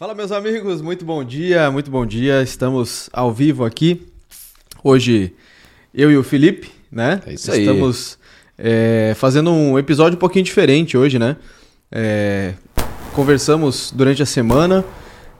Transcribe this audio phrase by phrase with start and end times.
[0.00, 2.42] Fala, meus amigos, muito bom dia, muito bom dia.
[2.42, 4.00] Estamos ao vivo aqui.
[4.82, 5.34] Hoje,
[5.94, 7.20] eu e o Felipe, né?
[7.26, 7.60] É isso aí.
[7.60, 8.18] Estamos
[8.56, 11.36] é, fazendo um episódio um pouquinho diferente hoje, né?
[11.92, 12.54] É,
[13.12, 14.86] conversamos durante a semana,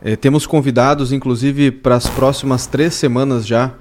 [0.03, 3.73] é, temos convidados, inclusive, para as próximas três semanas já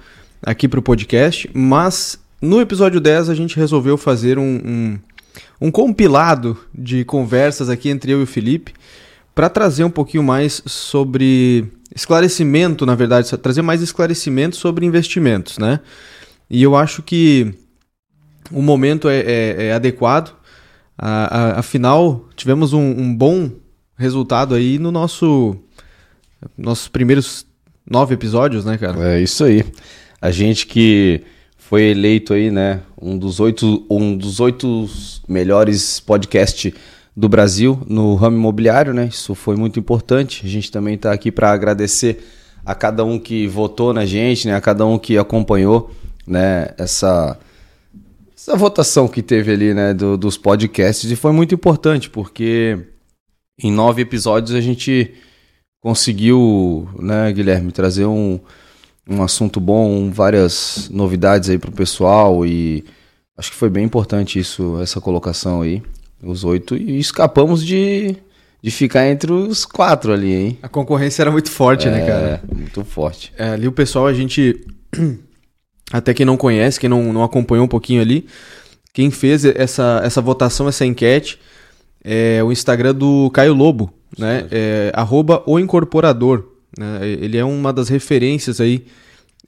[0.41, 4.99] aqui para o podcast, mas no episódio 10 a gente resolveu fazer um, um,
[5.59, 8.73] um compilado de conversas aqui entre eu e o Felipe
[9.39, 15.79] para trazer um pouquinho mais sobre esclarecimento, na verdade, trazer mais esclarecimento sobre investimentos, né?
[16.49, 17.53] E eu acho que
[18.51, 20.35] o momento é, é, é adequado.
[20.97, 23.49] A, a, afinal, tivemos um, um, bom
[23.97, 25.55] resultado aí no nosso
[26.57, 27.45] nossos primeiros
[27.89, 29.13] nove episódios, né, cara?
[29.13, 29.63] É isso aí.
[30.21, 31.23] A gente que
[31.55, 34.89] foi eleito aí, né, um dos oito, um dos oito
[35.29, 36.73] melhores podcasts
[37.19, 39.07] do Brasil no ramo imobiliário, né?
[39.07, 40.45] Isso foi muito importante.
[40.45, 42.25] A gente também está aqui para agradecer
[42.65, 44.55] a cada um que votou na gente, né?
[44.55, 45.91] A cada um que acompanhou,
[46.25, 46.69] né?
[46.77, 47.37] Essa
[48.33, 49.93] essa votação que teve ali, né?
[49.93, 52.79] Do, dos podcasts e foi muito importante porque
[53.61, 55.13] em nove episódios a gente
[55.81, 58.39] conseguiu, né, Guilherme, trazer um
[59.09, 62.85] um assunto bom, várias novidades aí para o pessoal e
[63.37, 65.83] acho que foi bem importante isso, essa colocação aí
[66.23, 68.15] os oito, e escapamos de,
[68.61, 70.57] de ficar entre os quatro ali, hein?
[70.61, 72.43] A concorrência era muito forte, é, né, cara?
[72.53, 73.33] Muito forte.
[73.37, 74.65] É, ali o pessoal, a gente.
[75.91, 78.27] Até quem não conhece, quem não, não acompanhou um pouquinho ali,
[78.93, 81.39] quem fez essa, essa votação, essa enquete,
[82.03, 84.45] é o Instagram do Caio Lobo, né?
[84.51, 86.45] É, arroba o incorporador.
[86.77, 87.07] Né?
[87.07, 88.85] Ele é uma das referências aí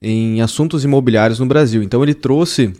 [0.02, 1.84] em assuntos imobiliários no Brasil.
[1.84, 2.74] Então ele trouxe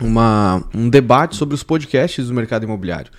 [0.00, 3.10] uma, um debate sobre os podcasts do mercado imobiliário.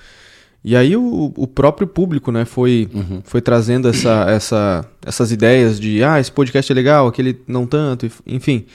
[0.63, 3.21] E aí o, o próprio público né, foi, uhum.
[3.23, 8.09] foi trazendo essa, essa, essas ideias de ah, esse podcast é legal, aquele não tanto,
[8.25, 8.65] enfim.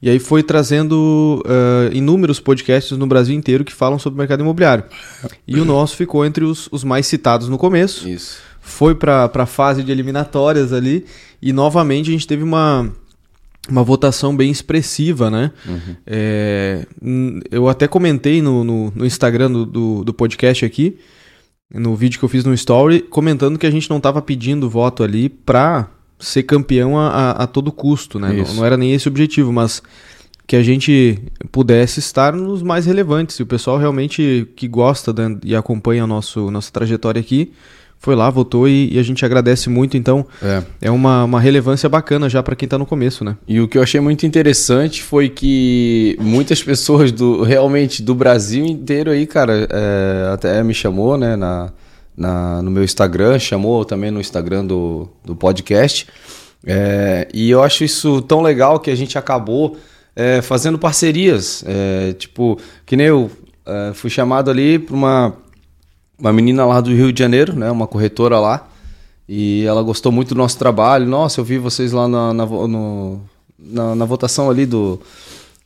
[0.00, 4.40] E aí foi trazendo uh, inúmeros podcasts no Brasil inteiro que falam sobre o mercado
[4.40, 4.84] imobiliário.
[5.46, 8.06] E o nosso ficou entre os, os mais citados no começo.
[8.08, 8.38] Isso.
[8.60, 11.06] Foi para a fase de eliminatórias ali.
[11.40, 12.90] E novamente a gente teve uma,
[13.68, 15.50] uma votação bem expressiva, né?
[15.66, 15.96] Uhum.
[16.06, 16.86] É,
[17.50, 20.98] eu até comentei no, no, no Instagram do, do, do, podcast aqui,
[21.72, 25.02] no vídeo que eu fiz no Story, comentando que a gente não estava pedindo voto
[25.02, 25.88] ali para
[26.18, 28.32] ser campeão a, a, a, todo custo, né?
[28.32, 29.82] Não, não, era nem esse o objetivo, mas
[30.46, 31.18] que a gente
[31.50, 33.36] pudesse estar nos mais relevantes.
[33.36, 37.52] E o pessoal realmente que gosta né, e acompanha a nosso, nossa trajetória aqui
[37.98, 39.96] foi lá, votou e, e, a gente agradece muito.
[39.96, 43.36] Então, é, é uma, uma relevância bacana já para quem está no começo, né?
[43.48, 48.66] E o que eu achei muito interessante foi que muitas pessoas do realmente do Brasil
[48.66, 51.72] inteiro aí, cara, é, até me chamou, né, na,
[52.16, 56.06] na, no meu Instagram, chamou também no Instagram do, do podcast.
[56.66, 59.76] É, e eu acho isso tão legal que a gente acabou
[60.14, 61.64] é, fazendo parcerias.
[61.66, 63.30] É, tipo, que nem eu
[63.66, 65.43] é, fui chamado ali para uma
[66.18, 67.70] uma menina lá do Rio de Janeiro, né?
[67.70, 68.66] Uma corretora lá.
[69.28, 71.06] E ela gostou muito do nosso trabalho.
[71.06, 73.20] Nossa, eu vi vocês lá na, na, no,
[73.58, 75.00] na, na votação ali do.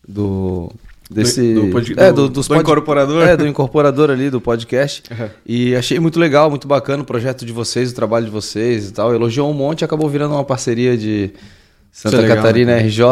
[0.07, 0.71] do
[1.11, 2.61] desse do, do, é, do, dos do pod...
[2.61, 5.31] incorporador é do incorporador ali do podcast uhum.
[5.47, 8.93] e achei muito legal muito bacana o projeto de vocês o trabalho de vocês e
[8.93, 11.31] tal elogiou um monte e acabou virando uma parceria de
[11.91, 12.83] Santa é Catarina né?
[12.83, 13.03] RJ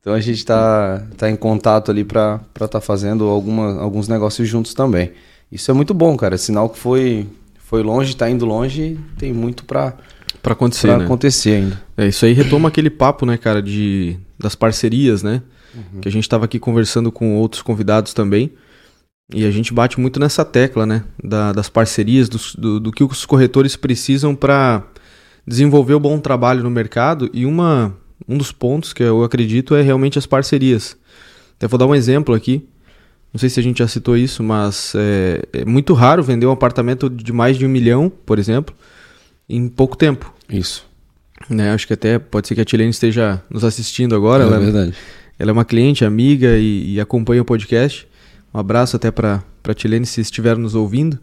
[0.00, 4.48] então a gente está tá em contato ali para estar tá fazendo alguma, alguns negócios
[4.48, 5.12] juntos também
[5.50, 6.38] isso é muito bom, cara.
[6.38, 7.26] Sinal que foi,
[7.58, 9.94] foi longe, tá indo longe tem muito para
[10.42, 11.04] para acontecer, pra né?
[11.04, 11.82] acontecer ainda.
[11.96, 15.42] É, isso aí retoma aquele papo, né, cara, de das parcerias, né?
[15.74, 16.00] Uhum.
[16.00, 18.50] Que a gente estava aqui conversando com outros convidados também.
[19.32, 21.04] E a gente bate muito nessa tecla, né?
[21.22, 24.82] Da, das parcerias, do, do, do que os corretores precisam para
[25.46, 27.30] desenvolver o um bom trabalho no mercado.
[27.32, 27.94] E uma,
[28.26, 30.96] um dos pontos que eu acredito é realmente as parcerias.
[31.56, 32.66] Até vou dar um exemplo aqui.
[33.32, 36.50] Não sei se a gente já citou isso, mas é, é, muito raro vender um
[36.50, 38.74] apartamento de mais de um milhão, por exemplo,
[39.48, 40.32] em pouco tempo.
[40.48, 40.84] Isso.
[41.48, 41.70] Né?
[41.70, 44.44] Acho que até pode ser que a Tilene esteja nos assistindo agora.
[44.44, 44.94] É ela, verdade.
[45.38, 48.06] Ela é uma cliente, amiga e, e acompanha o podcast.
[48.52, 51.18] Um abraço até para a Tilene se estiver nos ouvindo.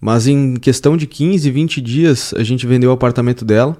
[0.00, 3.76] Mas em questão de 15, 20 dias, a gente vendeu o apartamento dela.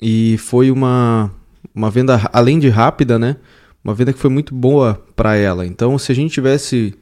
[0.00, 1.30] E foi uma,
[1.74, 3.36] uma venda, além de rápida, né?
[3.84, 5.66] Uma venda que foi muito boa para ela.
[5.66, 6.94] Então, se a gente tivesse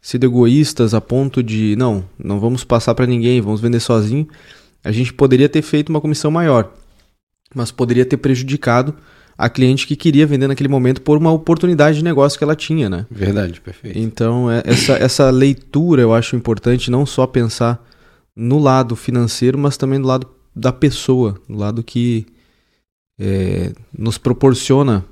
[0.00, 4.28] sido egoístas a ponto de não, não vamos passar para ninguém, vamos vender sozinho,
[4.84, 6.72] a gente poderia ter feito uma comissão maior,
[7.54, 8.94] mas poderia ter prejudicado
[9.36, 12.90] a cliente que queria vender naquele momento por uma oportunidade de negócio que ela tinha,
[12.90, 13.06] né?
[13.08, 13.96] Verdade, perfeito.
[13.98, 17.84] Então, é, essa, essa leitura eu acho importante, não só pensar
[18.34, 22.26] no lado financeiro, mas também do lado da pessoa, do lado que
[23.18, 25.04] é, nos proporciona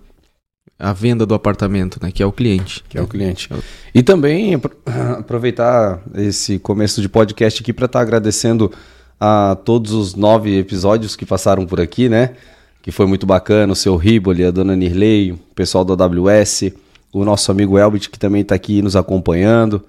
[0.78, 2.10] a venda do apartamento, né?
[2.10, 2.84] Que é o cliente.
[2.88, 3.48] Que é o cliente.
[3.94, 4.54] E também
[5.18, 8.70] aproveitar esse começo de podcast aqui para estar tá agradecendo
[9.18, 12.34] a todos os nove episódios que passaram por aqui, né?
[12.82, 16.72] Que foi muito bacana, o seu Riboli, a dona Nirley, o pessoal do AWS,
[17.12, 19.82] o nosso amigo Elbit, que também está aqui nos acompanhando,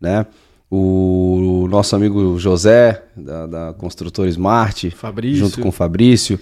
[0.00, 0.26] né?
[0.70, 5.38] O nosso amigo José, da, da Construtora Smart, Fabrício.
[5.38, 6.38] junto com o Fabrício.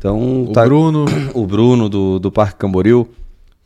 [0.00, 1.04] Então, o tá, Bruno.
[1.34, 3.06] O Bruno do, do Parque Camboriú.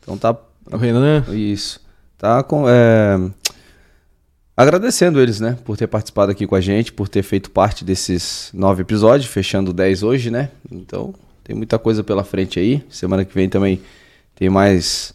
[0.03, 0.35] Então tá.
[0.69, 1.23] O Renan.
[1.29, 1.79] Isso.
[2.17, 2.65] Tá com.
[2.67, 3.17] É,
[4.55, 5.57] agradecendo eles, né?
[5.63, 9.71] Por ter participado aqui com a gente, por ter feito parte desses nove episódios, fechando
[9.71, 10.49] dez hoje, né?
[10.69, 12.83] Então, tem muita coisa pela frente aí.
[12.89, 13.81] Semana que vem também
[14.35, 15.13] tem mais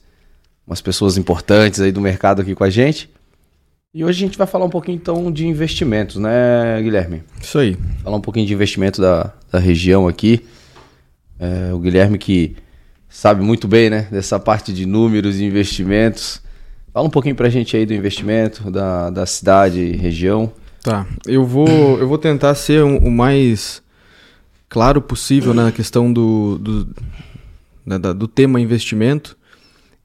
[0.67, 3.11] umas pessoas importantes aí do mercado aqui com a gente.
[3.93, 7.23] E hoje a gente vai falar um pouquinho então de investimentos, né, Guilherme?
[7.43, 7.77] Isso aí.
[8.03, 10.43] Falar um pouquinho de investimento da, da região aqui.
[11.41, 12.55] É, o Guilherme que
[13.09, 16.43] sabe muito bem, né, dessa parte de números e investimentos.
[16.93, 20.53] Fala um pouquinho pra gente aí do investimento, da, da cidade e região.
[20.83, 23.83] Tá, eu vou, eu vou tentar ser o, o mais
[24.69, 26.95] claro possível né, na questão do, do,
[27.85, 29.37] né, do tema investimento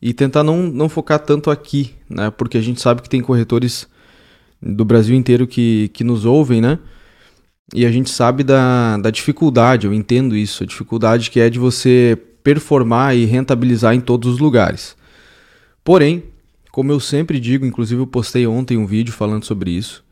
[0.02, 3.88] e tentar não, não focar tanto aqui, né, porque a gente sabe que tem corretores
[4.62, 6.80] do Brasil inteiro que, que nos ouvem, né?
[7.74, 11.58] E a gente sabe da, da dificuldade, eu entendo isso, a dificuldade que é de
[11.58, 14.96] você performar e rentabilizar em todos os lugares.
[15.84, 16.24] Porém,
[16.72, 20.04] como eu sempre digo, inclusive eu postei ontem um vídeo falando sobre isso,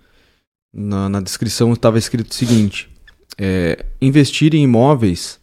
[0.74, 2.90] na, na descrição estava escrito o seguinte:
[3.38, 5.40] é, investir em imóveis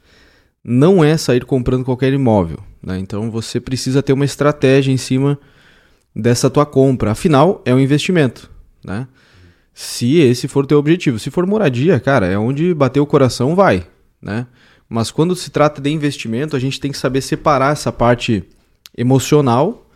[0.65, 2.59] não é sair comprando qualquer imóvel.
[2.83, 2.99] Né?
[2.99, 5.39] Então você precisa ter uma estratégia em cima
[6.15, 7.13] dessa tua compra.
[7.13, 8.51] Afinal, é um investimento.
[8.85, 9.07] Né?
[9.73, 11.19] Se esse for teu objetivo.
[11.19, 13.87] Se for moradia, cara, é onde bater o coração, vai,
[14.21, 14.47] né?
[14.89, 18.45] Mas quando se trata de investimento, a gente tem que saber separar essa parte
[18.99, 19.89] emocional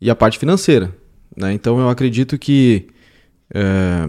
[0.00, 0.96] e a parte financeira.
[1.36, 1.52] Né?
[1.52, 2.88] Então eu acredito que
[3.52, 4.08] é,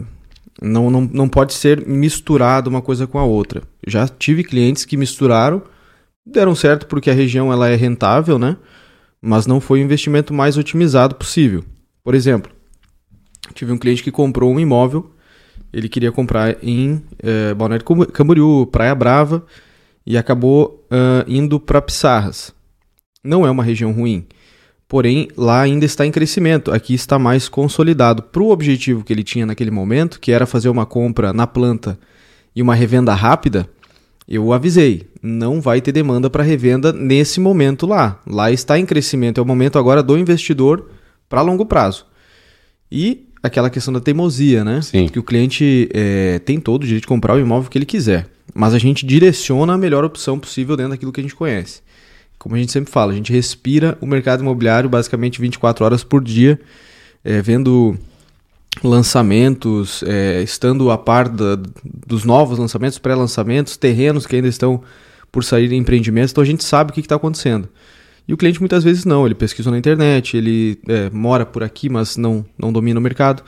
[0.62, 3.62] não, não, não pode ser misturado uma coisa com a outra.
[3.86, 5.62] Já tive clientes que misturaram,
[6.26, 8.56] deram certo porque a região ela é rentável, né?
[9.22, 11.64] mas não foi o investimento mais otimizado possível.
[12.04, 12.52] Por exemplo,
[13.54, 15.12] Tive um cliente que comprou um imóvel,
[15.74, 19.46] ele queria comprar em é, Balneário Camboriú, Praia Brava,
[20.06, 22.54] e acabou uh, indo para Pissarras.
[23.24, 24.26] Não é uma região ruim,
[24.88, 28.24] porém lá ainda está em crescimento, aqui está mais consolidado.
[28.24, 32.00] Para o objetivo que ele tinha naquele momento, que era fazer uma compra na planta
[32.56, 33.70] e uma revenda rápida,
[34.28, 38.20] eu avisei, não vai ter demanda para revenda nesse momento lá.
[38.26, 40.90] Lá está em crescimento, é o momento agora do investidor
[41.30, 42.06] para longo prazo.
[42.92, 44.82] E aquela questão da teimosia, né?
[44.82, 45.08] Sim.
[45.08, 48.28] Que o cliente é, tem todo o direito de comprar o imóvel que ele quiser.
[48.54, 51.82] Mas a gente direciona a melhor opção possível dentro daquilo que a gente conhece.
[52.38, 56.24] Como a gente sempre fala, a gente respira o mercado imobiliário basicamente 24 horas por
[56.24, 56.60] dia,
[57.24, 57.96] é, vendo
[58.84, 64.82] lançamentos, é, estando a par da, dos novos lançamentos, pré-lançamentos, terrenos que ainda estão
[65.32, 66.32] por sair em empreendimentos.
[66.32, 67.70] Então a gente sabe o que está acontecendo.
[68.32, 71.90] E o cliente muitas vezes não, ele pesquisa na internet, ele é, mora por aqui,
[71.90, 73.44] mas não, não domina o mercado.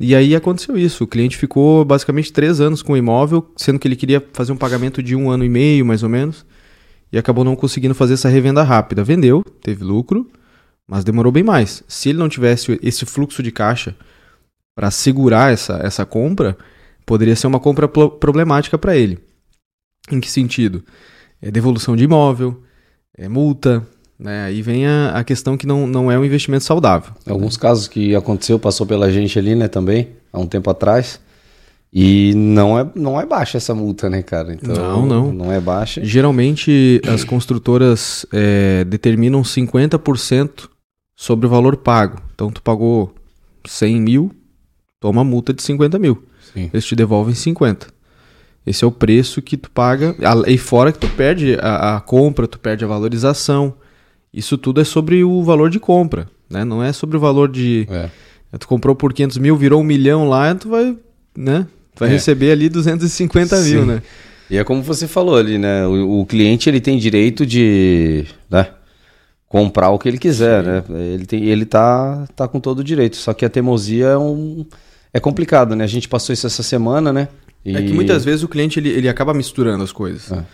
[0.00, 1.04] E aí aconteceu isso.
[1.04, 4.56] O cliente ficou basicamente três anos com o imóvel, sendo que ele queria fazer um
[4.56, 6.46] pagamento de um ano e meio, mais ou menos,
[7.12, 9.04] e acabou não conseguindo fazer essa revenda rápida.
[9.04, 10.26] Vendeu, teve lucro,
[10.88, 11.84] mas demorou bem mais.
[11.86, 13.94] Se ele não tivesse esse fluxo de caixa
[14.74, 16.56] para segurar essa, essa compra,
[17.04, 19.18] poderia ser uma compra problemática para ele.
[20.10, 20.82] Em que sentido?
[21.42, 22.62] É devolução de imóvel,
[23.16, 23.86] é multa,
[24.18, 24.44] né?
[24.46, 27.12] Aí vem a, a questão que não, não é um investimento saudável.
[27.26, 31.20] Alguns casos que aconteceu, passou pela gente ali, né, também, há um tempo atrás.
[31.96, 34.52] E não é, não é baixa essa multa, né, cara?
[34.52, 35.32] Então, não, não.
[35.32, 36.04] Não é baixa.
[36.04, 40.68] Geralmente as construtoras é, determinam 50%
[41.14, 42.20] sobre o valor pago.
[42.34, 43.14] Então tu pagou
[43.64, 44.32] 100 mil,
[44.98, 46.24] toma multa de 50 mil.
[46.52, 46.68] Sim.
[46.72, 47.86] Eles te devolvem 50.
[48.66, 50.16] Esse é o preço que tu paga.
[50.48, 53.74] E fora que tu perde a, a compra, tu perde a valorização.
[54.34, 56.64] Isso tudo é sobre o valor de compra, né?
[56.64, 57.86] Não é sobre o valor de...
[57.88, 58.10] É.
[58.58, 60.96] Tu comprou por 500 mil, virou um milhão lá, tu vai,
[61.36, 61.66] né?
[61.96, 62.12] Vai é.
[62.12, 63.70] receber ali 250 Sim.
[63.70, 64.02] mil, né?
[64.50, 65.86] E é como você falou ali, né?
[65.86, 68.68] O, o cliente ele tem direito de né?
[69.48, 70.70] comprar o que ele quiser, Sim.
[70.70, 70.84] né?
[71.14, 73.16] Ele, tem, ele tá, tá com todo o direito.
[73.16, 74.66] Só que a teimosia é um.
[75.12, 75.84] É complicado, né?
[75.84, 77.28] A gente passou isso essa semana, né?
[77.64, 77.76] E...
[77.76, 80.30] É que muitas vezes o cliente ele, ele acaba misturando as coisas.
[80.32, 80.44] É.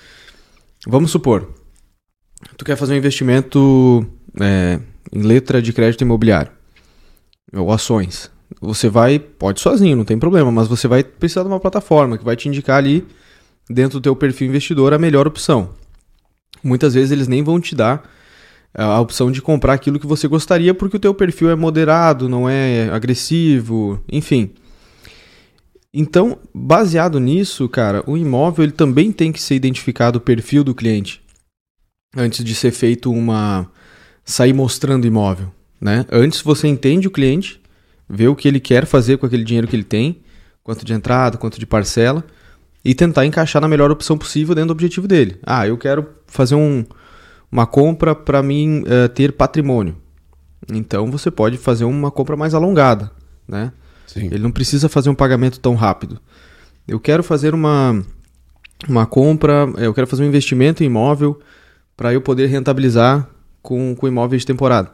[0.86, 1.48] Vamos supor,
[2.56, 4.06] tu quer fazer um investimento
[4.40, 4.78] é,
[5.12, 6.52] em letra de crédito imobiliário
[7.52, 8.30] ou ações.
[8.60, 12.24] Você vai, pode sozinho, não tem problema, mas você vai precisar de uma plataforma que
[12.24, 13.06] vai te indicar ali
[13.68, 15.70] dentro do teu perfil investidor, a melhor opção.
[16.62, 18.08] Muitas vezes eles nem vão te dar
[18.74, 22.48] a opção de comprar aquilo que você gostaria porque o teu perfil é moderado, não
[22.48, 24.50] é agressivo, enfim.
[25.92, 30.74] Então, baseado nisso, cara, o imóvel ele também tem que ser identificado o perfil do
[30.74, 31.19] cliente
[32.16, 33.70] antes de ser feito uma
[34.24, 36.06] sair mostrando imóvel, né?
[36.10, 37.60] Antes você entende o cliente,
[38.08, 40.20] vê o que ele quer fazer com aquele dinheiro que ele tem,
[40.62, 42.24] quanto de entrada, quanto de parcela
[42.84, 45.38] e tentar encaixar na melhor opção possível dentro do objetivo dele.
[45.44, 46.84] Ah, eu quero fazer um,
[47.50, 49.96] uma compra para mim uh, ter patrimônio.
[50.72, 53.10] Então você pode fazer uma compra mais alongada,
[53.46, 53.72] né?
[54.06, 54.26] Sim.
[54.26, 56.20] Ele não precisa fazer um pagamento tão rápido.
[56.86, 58.02] Eu quero fazer uma,
[58.88, 61.40] uma compra, eu quero fazer um investimento em imóvel
[62.00, 63.28] para eu poder rentabilizar
[63.60, 64.90] com, com imóveis de temporada.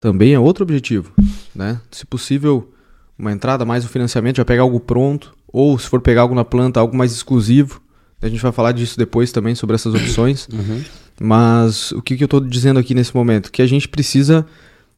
[0.00, 1.12] Também é outro objetivo,
[1.54, 1.78] né?
[1.90, 2.72] Se possível,
[3.18, 6.42] uma entrada mais o financiamento, já pegar algo pronto, ou se for pegar algo na
[6.42, 7.82] planta, algo mais exclusivo.
[8.22, 10.48] A gente vai falar disso depois também, sobre essas opções.
[10.52, 10.82] Uhum.
[11.22, 13.52] Mas o que, que eu estou dizendo aqui nesse momento?
[13.52, 14.46] Que a gente precisa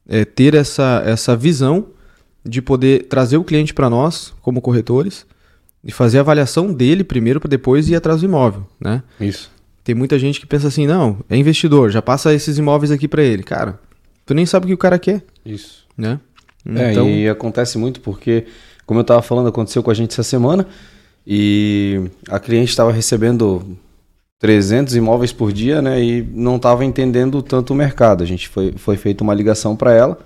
[0.07, 1.87] é, ter essa, essa visão
[2.45, 5.25] de poder trazer o cliente para nós, como corretores,
[5.83, 9.03] e fazer a avaliação dele primeiro para depois ir atrás do imóvel, né?
[9.19, 9.51] Isso.
[9.83, 13.21] Tem muita gente que pensa assim, não, é investidor, já passa esses imóveis aqui para
[13.21, 13.43] ele.
[13.43, 13.79] Cara,
[14.25, 15.23] tu nem sabe o que o cara quer.
[15.45, 15.85] Isso.
[15.97, 16.19] Né?
[16.65, 17.09] É, então...
[17.09, 18.45] e acontece muito porque,
[18.85, 20.65] como eu estava falando, aconteceu com a gente essa semana
[21.27, 23.77] e a cliente estava recebendo
[24.39, 28.23] 300 imóveis por dia, né, e não estava entendendo tanto o mercado.
[28.23, 30.17] A gente foi, foi feita uma ligação para ela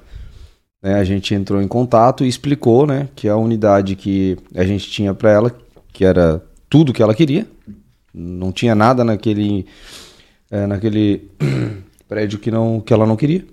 [0.82, 4.90] né, a gente entrou em contato e explicou né, que a unidade que a gente
[4.90, 5.56] tinha para ela,
[5.92, 7.48] que era tudo que ela queria,
[8.17, 9.65] não tinha nada naquele,
[10.50, 11.29] é, naquele
[12.09, 13.45] prédio que, não, que ela não queria.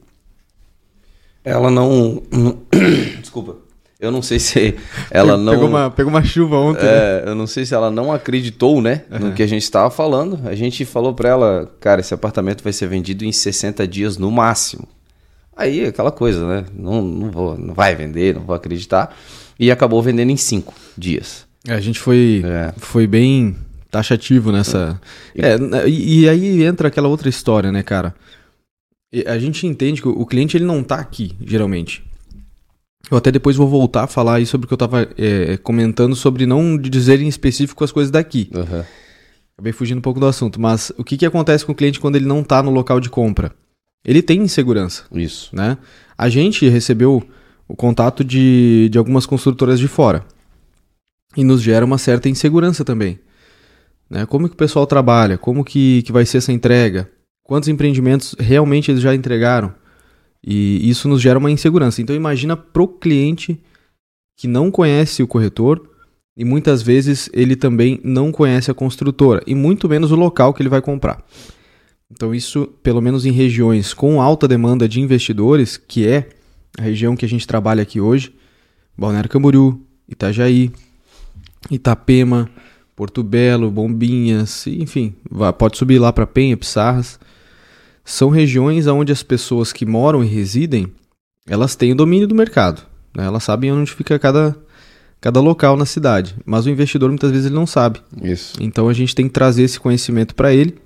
[1.45, 2.23] Ela não.
[2.31, 2.59] não
[3.21, 3.59] desculpa.
[4.01, 4.75] Eu não sei se
[5.11, 5.53] ela não.
[5.53, 6.87] Pegou uma, pegou uma chuva ontem.
[6.87, 7.31] É, né?
[7.31, 9.03] Eu não sei se ela não acreditou, né?
[9.11, 9.19] Uhum.
[9.19, 10.41] No que a gente estava falando.
[10.49, 14.31] A gente falou para ela, cara, esse apartamento vai ser vendido em 60 dias no
[14.31, 14.89] máximo.
[15.57, 16.65] Aí aquela coisa, né?
[16.75, 19.15] Não, não, vou, não vai vender, não vou acreditar.
[19.59, 21.47] E acabou vendendo em cinco dias.
[21.67, 22.75] É, a gente foi, é.
[22.77, 23.57] foi bem
[23.95, 25.01] taxativo nessa.
[25.37, 25.57] É,
[25.89, 28.15] e, e, aí entra aquela outra história, né, cara?
[29.27, 32.05] A gente entende que o cliente ele não tá aqui, geralmente.
[33.11, 36.17] Eu até depois vou voltar a falar aí sobre o que eu tava é, comentando
[36.17, 38.51] sobre não dizer em específico as coisas daqui.
[38.53, 38.85] Uhum.
[39.53, 42.17] Acabei fugindo um pouco do assunto, mas o que, que acontece com o cliente quando
[42.17, 43.53] ele não tá no local de compra?
[44.05, 45.05] ele tem insegurança.
[45.13, 45.55] Isso.
[45.55, 45.79] Né?
[46.17, 47.23] A gente recebeu
[47.67, 50.25] o contato de, de algumas construtoras de fora.
[51.37, 53.19] E nos gera uma certa insegurança também.
[54.09, 54.27] Né?
[54.27, 55.39] Como que o pessoal trabalha?
[55.39, 57.11] Como que, que vai ser essa entrega?
[57.43, 59.75] Quantos empreendimentos realmente eles já entregaram?
[60.47, 62.03] E isso nos gera uma insegurança.
[62.03, 63.61] Então imagina pro cliente
[64.37, 65.91] que não conhece o corretor
[66.37, 70.63] e muitas vezes ele também não conhece a construtora e muito menos o local que
[70.63, 71.25] ele vai comprar.
[72.11, 76.29] Então, isso, pelo menos em regiões com alta demanda de investidores, que é
[76.79, 78.35] a região que a gente trabalha aqui hoje,
[78.97, 80.71] Balneário Camboriú, Itajaí,
[81.71, 82.49] Itapema,
[82.97, 85.15] Porto Belo, Bombinhas, enfim,
[85.59, 87.19] pode subir lá para Penha, Pissarras.
[88.05, 90.93] São regiões onde as pessoas que moram e residem,
[91.47, 92.83] elas têm o domínio do mercado.
[93.17, 93.25] Né?
[93.25, 94.57] Elas sabem onde fica cada,
[95.21, 96.37] cada local na cidade.
[96.45, 98.01] Mas o investidor muitas vezes ele não sabe.
[98.23, 98.55] Isso.
[98.61, 100.79] Então a gente tem que trazer esse conhecimento para ele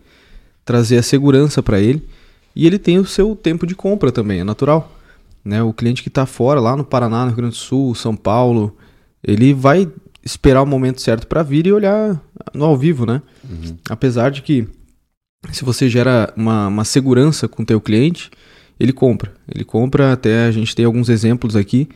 [0.69, 2.07] trazer a segurança para ele.
[2.55, 4.93] E ele tem o seu tempo de compra também, é natural.
[5.43, 5.63] Né?
[5.63, 8.77] O cliente que está fora, lá no Paraná, no Rio Grande do Sul, São Paulo,
[9.25, 9.89] ele vai
[10.25, 12.21] esperar o momento certo para vir e olhar
[12.55, 13.23] no ao vivo, né?
[13.49, 13.77] Uhum.
[13.89, 14.69] Apesar de que
[15.53, 18.31] se você gera uma, uma segurança com o teu cliente,
[18.79, 19.33] ele compra.
[19.53, 21.89] Ele compra, até a gente tem alguns exemplos aqui.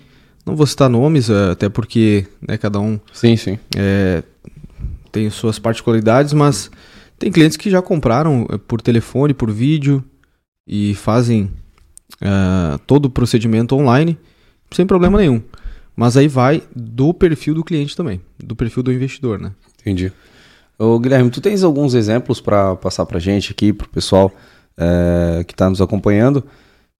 [0.44, 3.58] Não vou citar nomes, até porque né, cada um sim, sim.
[3.76, 4.22] É,
[5.12, 6.70] tem suas particularidades, mas
[7.18, 10.02] tem clientes que já compraram eh, por telefone, por vídeo
[10.66, 11.50] e fazem
[12.20, 14.18] uh, todo o procedimento online
[14.72, 15.40] sem problema nenhum.
[15.94, 19.52] Mas aí vai do perfil do cliente também, do perfil do investidor, né?
[19.80, 20.12] Entendi.
[20.78, 24.32] Ô, Guilherme, tu tens alguns exemplos para passar para gente aqui, para o pessoal
[24.76, 26.42] é, que está nos acompanhando,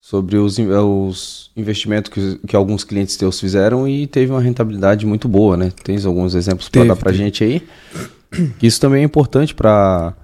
[0.01, 5.29] sobre os, os investimentos que, que, alguns clientes teus fizeram e teve uma rentabilidade muito
[5.29, 5.73] boa, né?
[5.85, 7.63] Tens alguns exemplos para dar para gente aí?
[8.61, 10.15] Isso também é importante para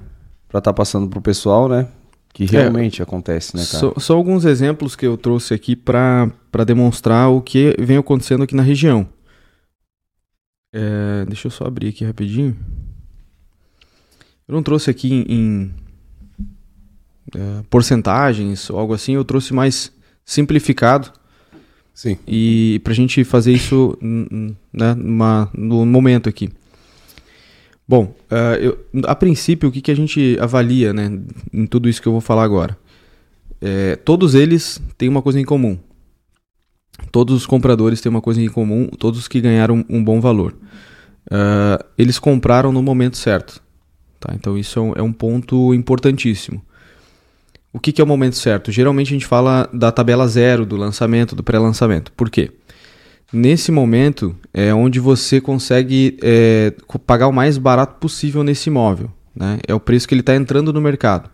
[0.48, 1.87] estar tá passando para o pessoal, né?
[2.32, 2.47] Que é.
[2.47, 3.78] realmente é, acontece, né, cara?
[3.78, 6.30] Só, só, alguns exemplos que eu trouxe aqui para
[6.66, 9.08] demonstrar o que vem acontecendo aqui na região.
[10.73, 12.56] É, deixa eu só abrir aqui rapidinho.
[14.47, 15.75] Eu não trouxe aqui em, em
[17.35, 19.92] é, porcentagens ou algo assim, eu trouxe mais
[20.25, 21.12] simplificado.
[21.92, 22.16] Sim.
[22.26, 26.49] E para a gente fazer isso né, numa, no momento aqui.
[27.88, 31.11] Bom, uh, eu, a princípio, o que, que a gente avalia né,
[31.50, 32.76] em tudo isso que eu vou falar agora?
[33.61, 35.78] É, todos eles têm uma coisa em comum.
[37.11, 40.54] Todos os compradores têm uma coisa em comum, todos que ganharam um bom valor.
[41.26, 43.62] Uh, eles compraram no momento certo.
[44.21, 44.35] Tá?
[44.35, 46.62] Então isso é um, é um ponto importantíssimo.
[47.73, 48.71] O que, que, é o momento certo?
[48.73, 52.12] Geralmente a gente fala da tabela zero, do lançamento, do pré-lançamento.
[52.12, 52.50] Por quê?
[53.32, 56.73] Nesse momento é onde você consegue é,
[57.06, 59.12] pagar o mais barato possível nesse imóvel.
[59.35, 59.58] Né?
[59.66, 61.30] É o preço que ele está entrando no mercado.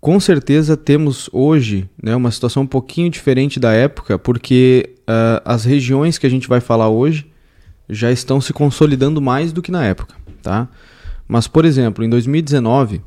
[0.00, 5.64] Com certeza temos hoje né, uma situação um pouquinho diferente da época, porque uh, as
[5.64, 7.26] regiões que a gente vai falar hoje
[7.88, 10.14] já estão se consolidando mais do que na época.
[10.42, 10.68] Tá?
[11.26, 13.02] Mas, por exemplo, em 2019,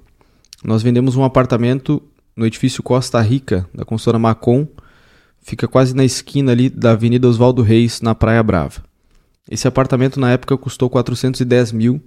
[0.63, 2.01] nós vendemos um apartamento
[2.36, 4.67] no edifício Costa Rica, da consultora Macon,
[5.43, 8.81] fica quase na esquina ali da Avenida Oswaldo Reis, na Praia Brava.
[9.50, 12.01] Esse apartamento na época custou 410 mil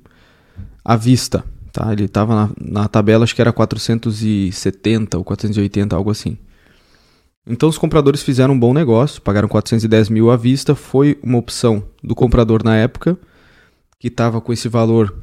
[0.84, 1.44] à vista.
[1.70, 1.92] Tá?
[1.92, 6.38] Ele estava na, na tabela, acho que era 470 ou 480, algo assim.
[7.46, 11.84] Então os compradores fizeram um bom negócio, pagaram 410 mil à vista, foi uma opção
[12.02, 13.16] do comprador na época,
[14.00, 15.14] que estava com esse valor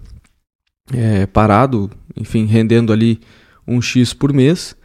[0.93, 3.19] é, parado, enfim, rendendo ali
[3.67, 4.75] um X por mês,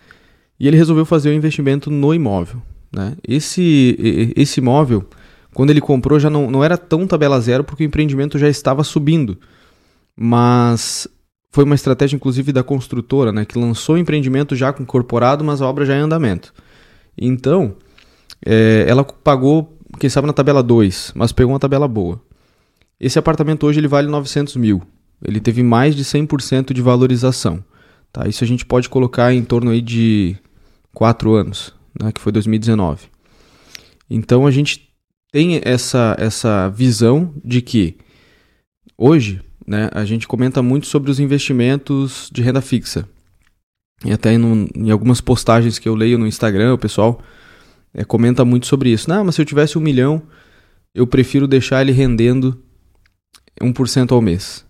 [0.58, 2.61] e ele resolveu fazer o um investimento no imóvel.
[2.92, 3.16] Né?
[3.26, 5.04] Esse, esse imóvel,
[5.54, 8.85] quando ele comprou, já não, não era tão tabela zero, porque o empreendimento já estava
[8.85, 9.38] subindo.
[10.16, 11.09] Mas
[11.50, 15.66] foi uma estratégia, inclusive, da construtora, né, que lançou o empreendimento já incorporado, mas a
[15.66, 16.53] obra já é em andamento.
[17.16, 17.74] Então,
[18.44, 22.20] é, ela pagou, quem sabe, na tabela 2, mas pegou uma tabela boa.
[23.01, 24.83] Esse apartamento hoje ele vale 900 mil.
[25.24, 27.62] Ele teve mais de 100% de valorização.
[28.12, 28.29] Tá?
[28.29, 30.37] Isso a gente pode colocar em torno aí de
[30.92, 33.06] 4 anos, né, que foi 2019.
[34.08, 34.88] Então a gente
[35.30, 37.98] tem essa, essa visão de que
[38.96, 43.08] hoje né, a gente comenta muito sobre os investimentos de renda fixa.
[44.04, 47.20] E até no, em algumas postagens que eu leio no Instagram, o pessoal
[47.92, 49.11] é, comenta muito sobre isso.
[49.11, 50.22] Não, mas se eu tivesse um milhão,
[50.94, 52.62] eu prefiro deixar ele rendendo
[53.61, 54.64] 1% ao mês.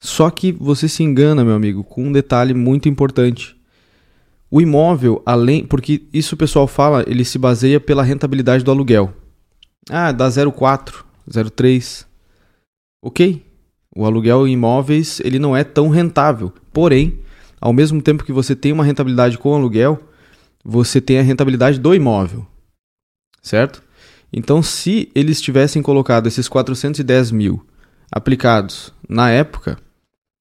[0.00, 3.55] Só que você se engana, meu amigo, com um detalhe muito importante.
[4.50, 5.64] O imóvel, além.
[5.64, 9.12] Porque isso o pessoal fala, ele se baseia pela rentabilidade do aluguel.
[9.88, 12.06] Ah, dá 0,4, 0,3.
[13.02, 13.44] Ok,
[13.94, 16.52] o aluguel em imóveis ele não é tão rentável.
[16.72, 17.20] Porém,
[17.60, 20.00] ao mesmo tempo que você tem uma rentabilidade com o aluguel,
[20.64, 22.46] você tem a rentabilidade do imóvel.
[23.40, 23.82] Certo?
[24.32, 27.64] Então, se eles tivessem colocado esses 410 mil
[28.10, 29.78] aplicados na época,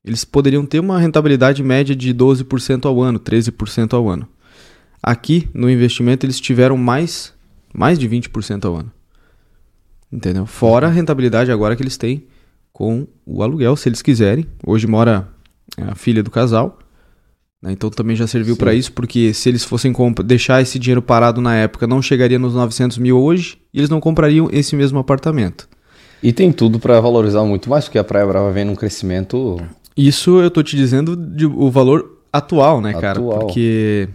[0.06, 4.28] eles poderiam ter uma rentabilidade média de 12% ao ano, 13% ao ano.
[5.02, 7.34] Aqui, no investimento, eles tiveram mais,
[7.74, 8.92] mais de 20% ao ano.
[10.12, 10.46] Entendeu?
[10.46, 12.24] Fora a rentabilidade agora que eles têm
[12.72, 14.46] com o aluguel, se eles quiserem.
[14.66, 15.28] Hoje mora
[15.78, 16.78] a filha do casal.
[17.62, 17.72] Né?
[17.72, 21.56] Então também já serviu para isso, porque se eles fossem deixar esse dinheiro parado na
[21.56, 25.68] época, não chegaria nos 900 mil hoje e eles não comprariam esse mesmo apartamento.
[26.22, 29.60] E tem tudo para valorizar muito mais, porque a Praia Brava vem num crescimento.
[29.96, 33.20] Isso eu tô te dizendo de, o valor atual, né, cara?
[33.20, 33.40] Atual.
[33.40, 34.10] Porque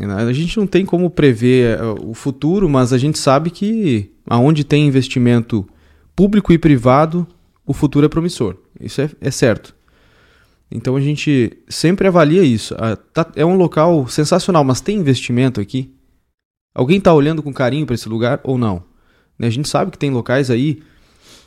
[0.00, 4.10] né, a gente não tem como prever é, o futuro, mas a gente sabe que
[4.26, 5.66] aonde tem investimento
[6.14, 7.26] público e privado,
[7.66, 8.56] o futuro é promissor.
[8.80, 9.74] Isso é, é certo.
[10.70, 12.74] Então a gente sempre avalia isso.
[12.78, 15.94] Ah, tá, é um local sensacional, mas tem investimento aqui?
[16.74, 18.82] Alguém está olhando com carinho para esse lugar ou não?
[19.38, 20.82] Né, a gente sabe que tem locais aí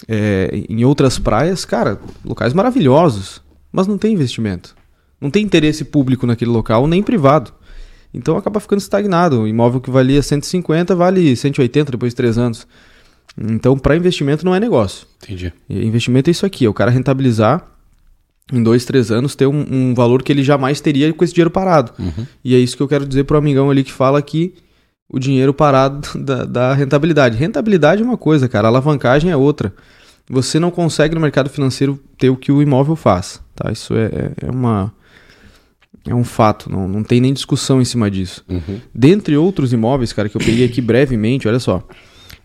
[0.07, 3.41] é, em outras praias, cara, locais maravilhosos,
[3.71, 4.75] mas não tem investimento.
[5.19, 7.53] Não tem interesse público naquele local, nem privado.
[8.13, 9.41] Então acaba ficando estagnado.
[9.41, 12.67] O imóvel que valia 150 vale 180 depois de três anos.
[13.37, 15.07] Então, para investimento não é negócio.
[15.23, 15.53] Entendi.
[15.69, 17.65] E investimento é isso aqui, é o cara rentabilizar
[18.51, 21.51] em dois, três anos, ter um, um valor que ele jamais teria com esse dinheiro
[21.51, 21.93] parado.
[21.99, 22.25] Uhum.
[22.43, 24.55] E é isso que eu quero dizer pro amigão ali que fala que
[25.07, 27.37] o dinheiro parado da, da rentabilidade.
[27.37, 29.73] Rentabilidade é uma coisa, cara, alavancagem é outra.
[30.29, 33.71] Você não consegue no mercado financeiro ter o que o imóvel faz, tá?
[33.71, 34.93] Isso é, é, é uma
[36.07, 38.43] é um fato, não, não tem nem discussão em cima disso.
[38.49, 38.79] Uhum.
[38.93, 41.85] Dentre outros imóveis, cara, que eu peguei aqui brevemente, olha só.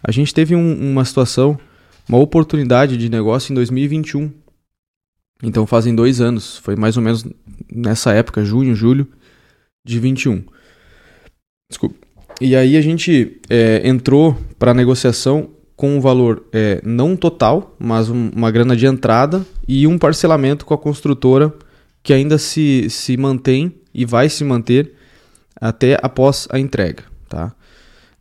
[0.03, 1.59] A gente teve um, uma situação,
[2.09, 4.31] uma oportunidade de negócio em 2021.
[5.43, 7.25] Então fazem dois anos, foi mais ou menos
[7.73, 9.07] nessa época, junho, julho
[9.85, 10.45] de 21.
[11.71, 11.97] Desculpa.
[12.41, 18.09] E aí a gente é, entrou para negociação com um valor é, não total, mas
[18.09, 21.53] um, uma grana de entrada e um parcelamento com a construtora
[22.03, 24.93] que ainda se, se mantém e vai se manter
[25.61, 27.05] até após a entrega.
[27.29, 27.53] Tá?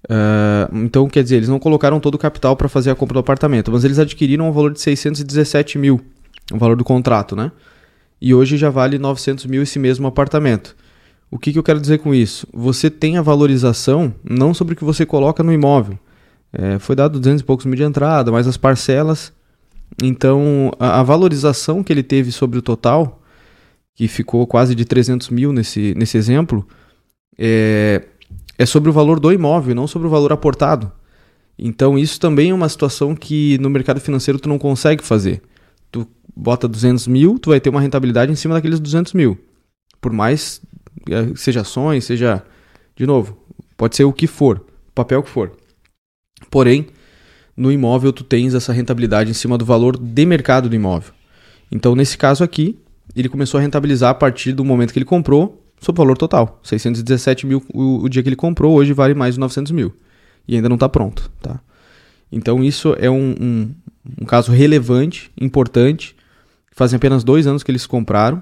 [0.05, 3.19] Uh, então, quer dizer, eles não colocaram todo o capital para fazer a compra do
[3.19, 6.01] apartamento, mas eles adquiriram um valor de 617 mil
[6.51, 7.51] o valor do contrato, né?
[8.21, 10.75] E hoje já vale 900 mil esse mesmo apartamento.
[11.29, 12.47] O que, que eu quero dizer com isso?
[12.53, 15.97] Você tem a valorização não sobre o que você coloca no imóvel.
[16.53, 19.33] É, foi dado 200 e poucos mil de entrada, mais as parcelas.
[20.01, 23.21] Então, a, a, valorização que ele teve sobre o total,
[23.95, 26.67] que ficou quase de 300 mil nesse, nesse exemplo,
[27.37, 28.03] é,
[28.57, 30.91] é sobre o valor do imóvel, não sobre o valor aportado.
[31.57, 35.41] Então, isso também é uma situação que no mercado financeiro tu não consegue fazer.
[35.91, 39.37] Tu bota 200 mil, tu vai ter uma rentabilidade em cima daqueles 200 mil.
[40.01, 40.61] Por mais
[41.09, 42.43] é, seja ações, seja.
[42.95, 43.37] De novo,
[43.75, 45.51] pode ser o que for, o papel que for.
[46.49, 46.87] Porém,
[47.55, 51.13] no imóvel tu tens essa rentabilidade em cima do valor de mercado do imóvel.
[51.71, 52.77] Então, nesse caso aqui,
[53.15, 56.59] ele começou a rentabilizar a partir do momento que ele comprou, sob valor total.
[56.63, 59.93] 617 mil o, o dia que ele comprou, hoje vale mais de 900 mil.
[60.47, 61.31] E ainda não está pronto.
[61.41, 61.59] Tá?
[62.31, 63.71] Então, isso é um, um,
[64.21, 66.15] um caso relevante, importante.
[66.71, 68.41] Fazem apenas dois anos que eles compraram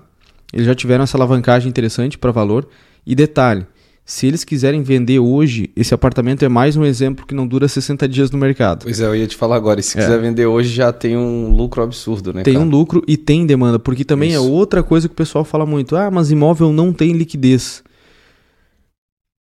[0.54, 2.68] eles já tiveram essa alavancagem interessante para valor.
[3.06, 3.66] E detalhe,
[4.12, 8.10] se eles quiserem vender hoje, esse apartamento é mais um exemplo que não dura 60
[8.10, 8.84] dias no mercado.
[8.84, 9.80] Pois é, eu ia te falar agora.
[9.80, 10.02] E se é.
[10.02, 12.44] quiser vender hoje, já tem um lucro absurdo, né?
[12.44, 12.66] Tem cara?
[12.66, 14.46] um lucro e tem demanda, porque também é Isso.
[14.46, 15.96] é outra coisa que o pessoal fala muito.
[15.96, 17.82] Ah, mas imóvel não tem liquidez.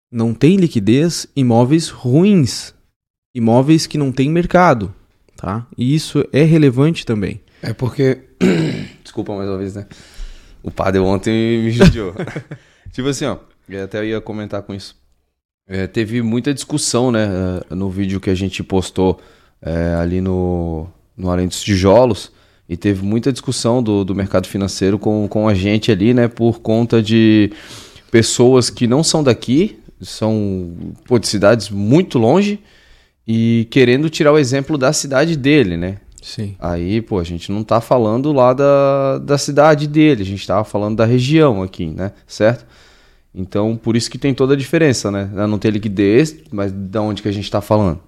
[0.09, 2.73] Não tem liquidez, imóveis ruins.
[3.35, 4.95] Imóveis que não tem mercado,
[5.37, 5.67] tá?
[5.77, 7.41] E isso é relevante também.
[7.61, 8.21] É porque.
[9.03, 9.85] Desculpa mais uma vez, né?
[10.63, 12.15] O padre ontem me judiou.
[12.95, 13.37] tipo assim, ó,
[13.77, 14.97] eu até ia comentar com isso.
[15.67, 17.29] É, teve muita discussão, né,
[17.71, 19.21] eh, no vídeo que a gente postou
[19.63, 22.33] é, ali no, no Além dos Tijolos,
[22.69, 26.61] e teve muita discussão do, do mercado financeiro com, com a gente ali, né, por
[26.61, 27.53] conta de
[28.11, 30.73] pessoas que não são daqui, são
[31.07, 32.61] pô, de cidades muito longe,
[33.27, 35.99] e querendo tirar o exemplo da cidade dele, né?
[36.21, 36.57] Sim.
[36.59, 40.65] Aí, pô, a gente não tá falando lá da, da cidade dele, a gente tava
[40.65, 42.13] falando da região aqui, né?
[42.27, 42.67] Certo?
[43.35, 45.31] Então, por isso que tem toda a diferença, né?
[45.47, 48.01] Não ter liquidez, mas da onde que a gente tá falando?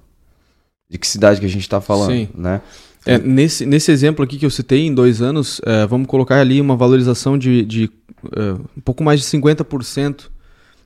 [0.89, 2.29] De que cidade que a gente tá falando, Sim.
[2.35, 2.61] né?
[3.05, 6.61] É, nesse, nesse exemplo aqui que eu citei, em dois anos, é, vamos colocar ali
[6.61, 7.91] uma valorização de, de
[8.37, 10.29] é, um pouco mais de 50%.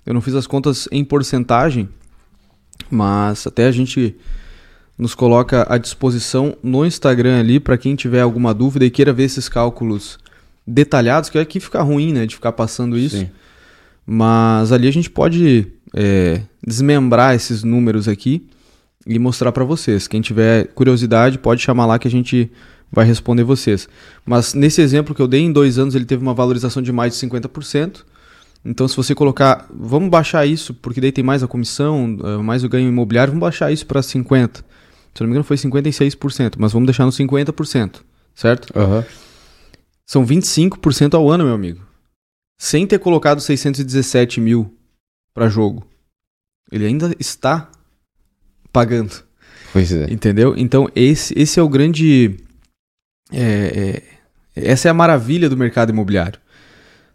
[0.04, 1.88] Eu não fiz as contas em porcentagem,
[2.90, 4.16] mas até a gente
[4.96, 9.24] nos coloca à disposição no Instagram ali para quem tiver alguma dúvida e queira ver
[9.24, 10.18] esses cálculos
[10.66, 13.18] detalhados, que aqui fica ruim, né, de ficar passando isso.
[13.18, 13.30] Sim.
[14.06, 18.46] Mas ali a gente pode é, desmembrar esses números aqui
[19.06, 20.06] e mostrar para vocês.
[20.06, 22.50] Quem tiver curiosidade pode chamar lá que a gente
[22.90, 23.88] vai responder vocês.
[24.24, 27.18] Mas nesse exemplo que eu dei, em dois anos ele teve uma valorização de mais
[27.18, 28.04] de 50%.
[28.64, 32.64] Então, se você colocar, vamos baixar isso, porque daí tem mais a comissão, eh, mais
[32.64, 34.64] o ganho imobiliário, vamos baixar isso para 50%.
[35.14, 38.02] Se não me engano, foi 56%, mas vamos deixar no 50%,
[38.34, 38.68] certo?
[38.76, 39.04] Uhum.
[40.04, 41.85] São 25% ao ano, meu amigo.
[42.58, 44.74] Sem ter colocado 617 mil
[45.34, 45.86] para jogo.
[46.70, 47.70] Ele ainda está
[48.72, 49.24] pagando.
[49.72, 50.10] Pois é.
[50.10, 50.54] Entendeu?
[50.56, 52.36] Então, esse, esse é o grande.
[53.30, 54.02] É,
[54.56, 56.40] é, essa é a maravilha do mercado imobiliário.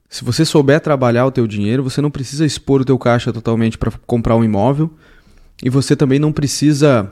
[0.10, 3.78] Se você souber trabalhar o teu dinheiro, você não precisa expor o teu caixa totalmente
[3.78, 4.94] para comprar um imóvel
[5.64, 7.12] e você também não precisa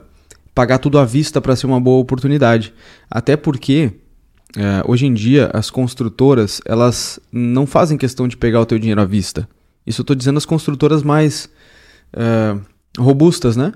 [0.54, 2.74] pagar tudo à vista para ser uma boa oportunidade.
[3.10, 3.94] Até porque
[4.58, 9.02] é, hoje em dia as construtoras elas não fazem questão de pegar o teu dinheiro
[9.02, 9.48] à vista.
[9.86, 11.50] Isso eu estou dizendo as construtoras mais
[12.14, 12.58] é,
[12.98, 13.74] robustas, né?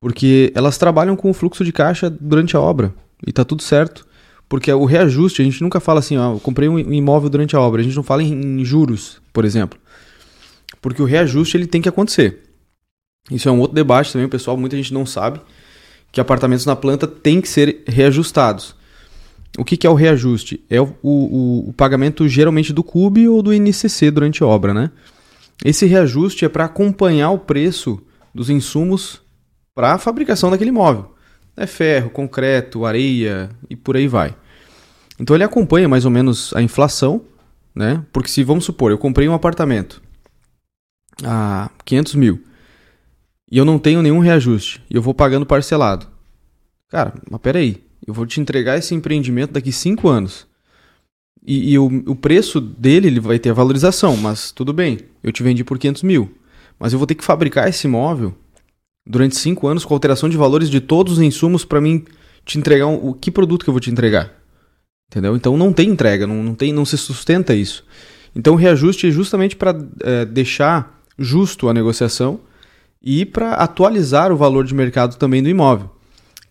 [0.00, 2.94] Porque elas trabalham com o fluxo de caixa durante a obra
[3.26, 4.06] e tá tudo certo.
[4.48, 7.80] Porque o reajuste, a gente nunca fala assim, ó, comprei um imóvel durante a obra.
[7.80, 9.78] A gente não fala em, em juros, por exemplo.
[10.80, 12.50] Porque o reajuste ele tem que acontecer.
[13.30, 15.40] Isso é um outro debate também, pessoal, muita gente não sabe
[16.10, 18.74] que apartamentos na planta têm que ser reajustados.
[19.58, 20.64] O que, que é o reajuste?
[20.70, 24.90] É o, o, o, pagamento geralmente do CUB ou do INCC durante obra, né?
[25.64, 28.00] Esse reajuste é para acompanhar o preço
[28.34, 29.20] dos insumos
[29.74, 31.14] para a fabricação daquele imóvel.
[31.56, 34.34] É ferro, concreto, areia e por aí vai.
[35.18, 37.22] Então ele acompanha mais ou menos a inflação,
[37.74, 38.04] né?
[38.12, 40.00] Porque se vamos supor, eu comprei um apartamento
[41.22, 42.42] a 500 mil
[43.50, 46.06] e eu não tenho nenhum reajuste e eu vou pagando parcelado.
[46.88, 50.46] Cara, mas peraí, eu vou te entregar esse empreendimento daqui 5 anos.
[51.46, 55.32] E, e o, o, preço dele ele vai ter a valorização, mas tudo bem, eu
[55.32, 56.30] te vendi por 500 mil.
[56.78, 58.34] Mas eu vou ter que fabricar esse imóvel
[59.06, 62.04] durante 5 anos com alteração de valores de todos os insumos para mim
[62.44, 64.32] te entregar um, o que produto que eu vou te entregar.
[65.10, 65.34] Entendeu?
[65.34, 67.84] Então não tem entrega, não, não, tem, não se sustenta isso.
[68.34, 72.40] Então o reajuste é justamente para é, deixar justo a negociação
[73.02, 75.90] e para atualizar o valor de mercado também do imóvel.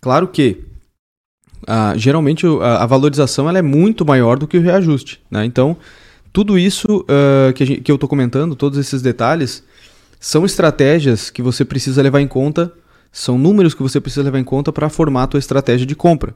[0.01, 0.68] Claro que
[1.67, 5.22] a, geralmente a, a, valorização ela é muito maior do que o reajuste.
[5.30, 5.45] Né?
[5.45, 5.78] Então,
[6.32, 9.63] tudo isso uh, que, gente, que eu estou comentando, todos esses detalhes,
[10.19, 12.72] são estratégias que você precisa levar em conta,
[13.12, 16.36] são números que você precisa levar em conta para formar a tua estratégia de compra.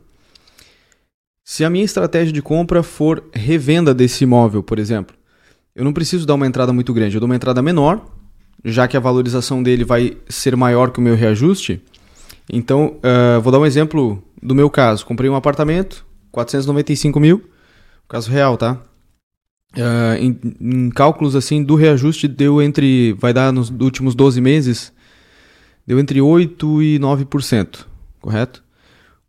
[1.44, 5.16] Se a minha estratégia de compra for revenda desse imóvel, por exemplo,
[5.76, 8.02] eu não preciso dar uma entrada muito grande, eu dou uma entrada menor,
[8.64, 11.82] já que a valorização dele vai ser maior que o meu reajuste.
[12.52, 15.06] Então, uh, vou dar um exemplo do meu caso.
[15.06, 17.50] Comprei um apartamento, 495 mil,
[18.08, 18.80] caso real, tá?
[19.76, 24.94] Uh, em, em, cálculos assim do reajuste deu entre vai dar nos últimos 12 meses
[25.84, 27.86] deu entre 8 e 9%,
[28.22, 28.64] correto?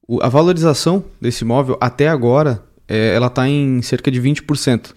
[0.06, 4.94] O, a valorização desse imóvel até agora é, ela está em cerca de 20%.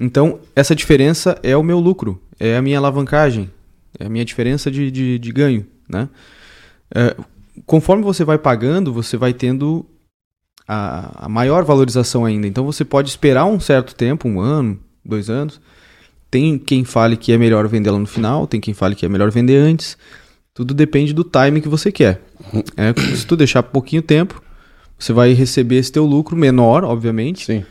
[0.00, 3.50] Então, essa diferença é o meu lucro, é a minha alavancagem,
[3.98, 5.66] é a minha diferença de, de, de ganho.
[5.88, 6.08] Né?
[6.94, 7.16] É,
[7.66, 9.86] conforme você vai pagando, você vai tendo
[10.66, 12.46] a, a, maior valorização ainda.
[12.46, 15.60] Então, você pode esperar um certo tempo, um ano, dois anos.
[16.30, 19.08] Tem quem fale que é melhor vender lá no final, tem quem fale que é
[19.08, 19.96] melhor vender antes.
[20.52, 22.20] Tudo depende do time que você quer.
[22.76, 24.42] É, se tu deixar pouquinho tempo,
[24.98, 27.46] você vai receber esse teu lucro menor, obviamente.
[27.46, 27.64] Sim.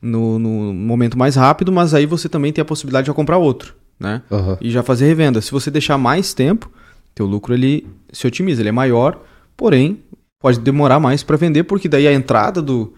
[0.00, 3.74] No, no momento mais rápido, mas aí você também tem a possibilidade de comprar outro,
[3.98, 4.22] né?
[4.30, 4.56] Uhum.
[4.60, 5.40] E já fazer revenda.
[5.40, 6.70] Se você deixar mais tempo,
[7.18, 9.20] teu lucro ele se otimiza, ele é maior,
[9.56, 10.00] porém
[10.40, 12.94] pode demorar mais para vender, porque daí a entrada do,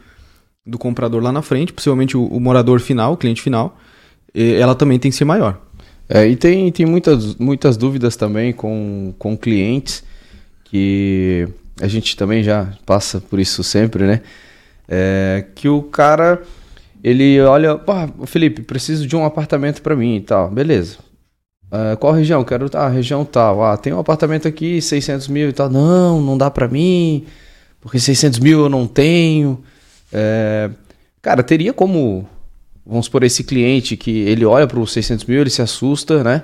[0.65, 3.79] do comprador lá na frente, possivelmente o, o morador final, o cliente final,
[4.35, 5.59] ela também tem que ser maior.
[6.07, 10.05] É, e tem, tem muitas, muitas dúvidas também com, com clientes
[10.65, 11.49] que
[11.81, 14.21] a gente também já passa por isso sempre, né?
[14.87, 16.43] É, que o cara
[17.03, 17.93] ele olha, pô,
[18.27, 20.99] Felipe, preciso de um apartamento para mim e tal, beleza.
[21.71, 22.43] É, qual região?
[22.45, 23.63] Quero ah, região tal.
[23.63, 25.71] Ah, tem um apartamento aqui, 600 mil e tal.
[25.71, 27.25] Não, não dá para mim,
[27.81, 29.63] porque 600 mil eu não tenho.
[30.13, 30.71] É,
[31.23, 32.27] cara, teria como
[32.85, 36.43] vamos por esse cliente que ele olha para os 600 mil, ele se assusta, né?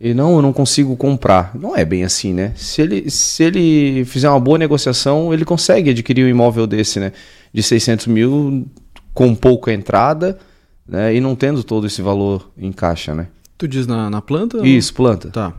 [0.00, 1.50] E não, eu não consigo comprar.
[1.56, 2.52] Não é bem assim, né?
[2.54, 7.12] Se ele, se ele fizer uma boa negociação, ele consegue adquirir um imóvel desse, né?
[7.52, 8.64] De 600 mil
[9.12, 10.38] com pouca entrada,
[10.86, 11.12] né?
[11.12, 13.26] E não tendo todo esse valor em caixa, né?
[13.58, 14.66] Tu diz na, na planta?
[14.66, 15.30] Isso, planta.
[15.30, 15.52] Tá.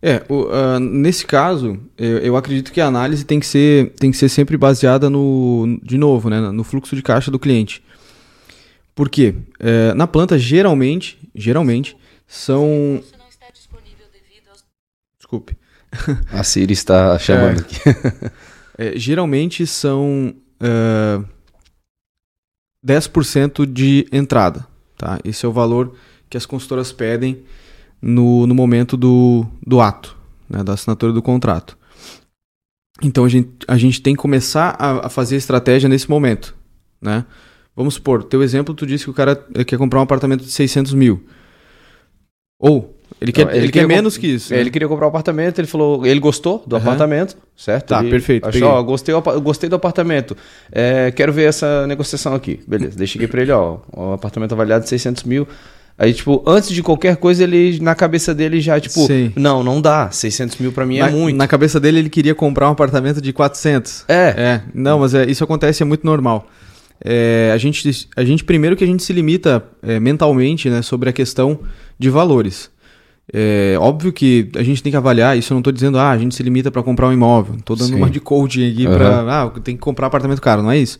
[0.00, 4.10] É, o, uh, nesse caso, eu, eu, acredito que a análise tem que ser, tem
[4.10, 7.82] que ser sempre baseada no, de novo, né, no fluxo de caixa do cliente.
[8.94, 9.34] Por quê?
[9.60, 13.02] É, na planta, geralmente, geralmente, são...
[15.18, 15.56] Desculpe.
[16.32, 17.76] A Siri está chamando é, aqui.
[18.78, 21.24] é, geralmente são uh,
[22.84, 24.66] é, 10% de entrada.
[24.96, 25.18] Tá?
[25.24, 25.94] Esse é o valor
[26.28, 27.42] que as consultoras pedem
[28.00, 30.16] no, no momento do, do ato,
[30.48, 31.76] né, da assinatura do contrato.
[33.02, 36.54] Então a gente, a gente tem que começar a, a fazer estratégia nesse momento.
[37.00, 37.24] Né?
[37.76, 39.36] Vamos supor, teu exemplo, tu disse que o cara
[39.66, 41.24] quer comprar um apartamento de 600 mil.
[42.58, 44.52] Ou, ele quer, Não, ele, ele quer menos que isso.
[44.52, 44.60] Né?
[44.60, 46.82] Ele queria comprar um apartamento, ele falou, ele gostou do uhum.
[46.82, 47.88] apartamento, certo?
[47.88, 48.48] Tá, ele perfeito.
[48.48, 50.36] Achou, ó, gostei, gostei do apartamento,
[50.72, 52.60] é, quero ver essa negociação aqui.
[52.66, 55.46] Beleza, deixei aqui pra ele, ó, o apartamento avaliado de 600 mil.
[55.98, 59.32] Aí, tipo, antes de qualquer coisa, ele, na cabeça dele já, tipo, Sim.
[59.34, 61.36] não, não dá, 600 mil pra mim é na, é muito.
[61.36, 64.04] Na cabeça dele, ele queria comprar um apartamento de 400.
[64.06, 64.34] É.
[64.36, 66.46] É, não, mas é, isso acontece, é muito normal
[67.04, 71.08] é, a, gente, a gente primeiro que a gente se limita é, mentalmente né, sobre
[71.08, 71.60] a questão
[71.98, 72.70] de valores.
[73.30, 76.18] É óbvio que a gente tem que avaliar, isso eu não estou dizendo, ah, a
[76.18, 77.56] gente se limita para comprar um imóvel.
[77.56, 77.96] Estou dando Sim.
[77.96, 78.94] uma de coaching aqui uhum.
[78.94, 80.98] para, ah, tem que comprar apartamento caro, não é isso.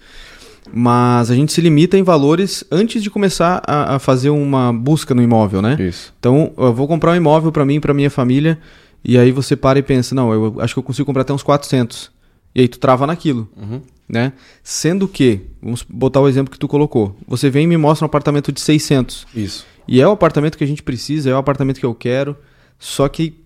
[0.73, 5.15] Mas a gente se limita em valores antes de começar a, a fazer uma busca
[5.15, 5.77] no imóvel, né?
[5.81, 6.15] Isso.
[6.19, 8.59] Então, eu vou comprar um imóvel para mim e para minha família,
[9.05, 11.43] e aí você para e pensa, não, eu acho que eu consigo comprar até uns
[11.43, 12.11] 400.
[12.55, 13.49] E aí tu trava naquilo.
[13.57, 14.33] Uhum né?
[14.63, 18.09] Sendo que, vamos botar o exemplo que tu colocou, você vem e me mostra um
[18.09, 19.27] apartamento de 600.
[19.35, 19.67] Isso.
[19.87, 22.37] E é o apartamento que a gente precisa, é o apartamento que eu quero,
[22.79, 23.39] só que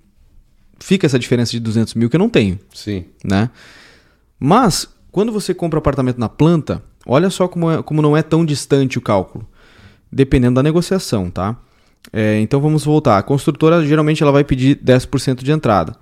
[0.79, 2.59] fica essa diferença de 200 mil que eu não tenho.
[2.73, 3.05] Sim.
[3.25, 3.51] Né?
[4.39, 8.45] Mas, quando você compra apartamento na planta, olha só como, é, como não é tão
[8.45, 9.47] distante o cálculo,
[10.11, 11.57] dependendo da negociação, tá?
[12.13, 13.19] É, então vamos voltar.
[13.19, 15.97] A construtora geralmente ela vai pedir 10% de entrada.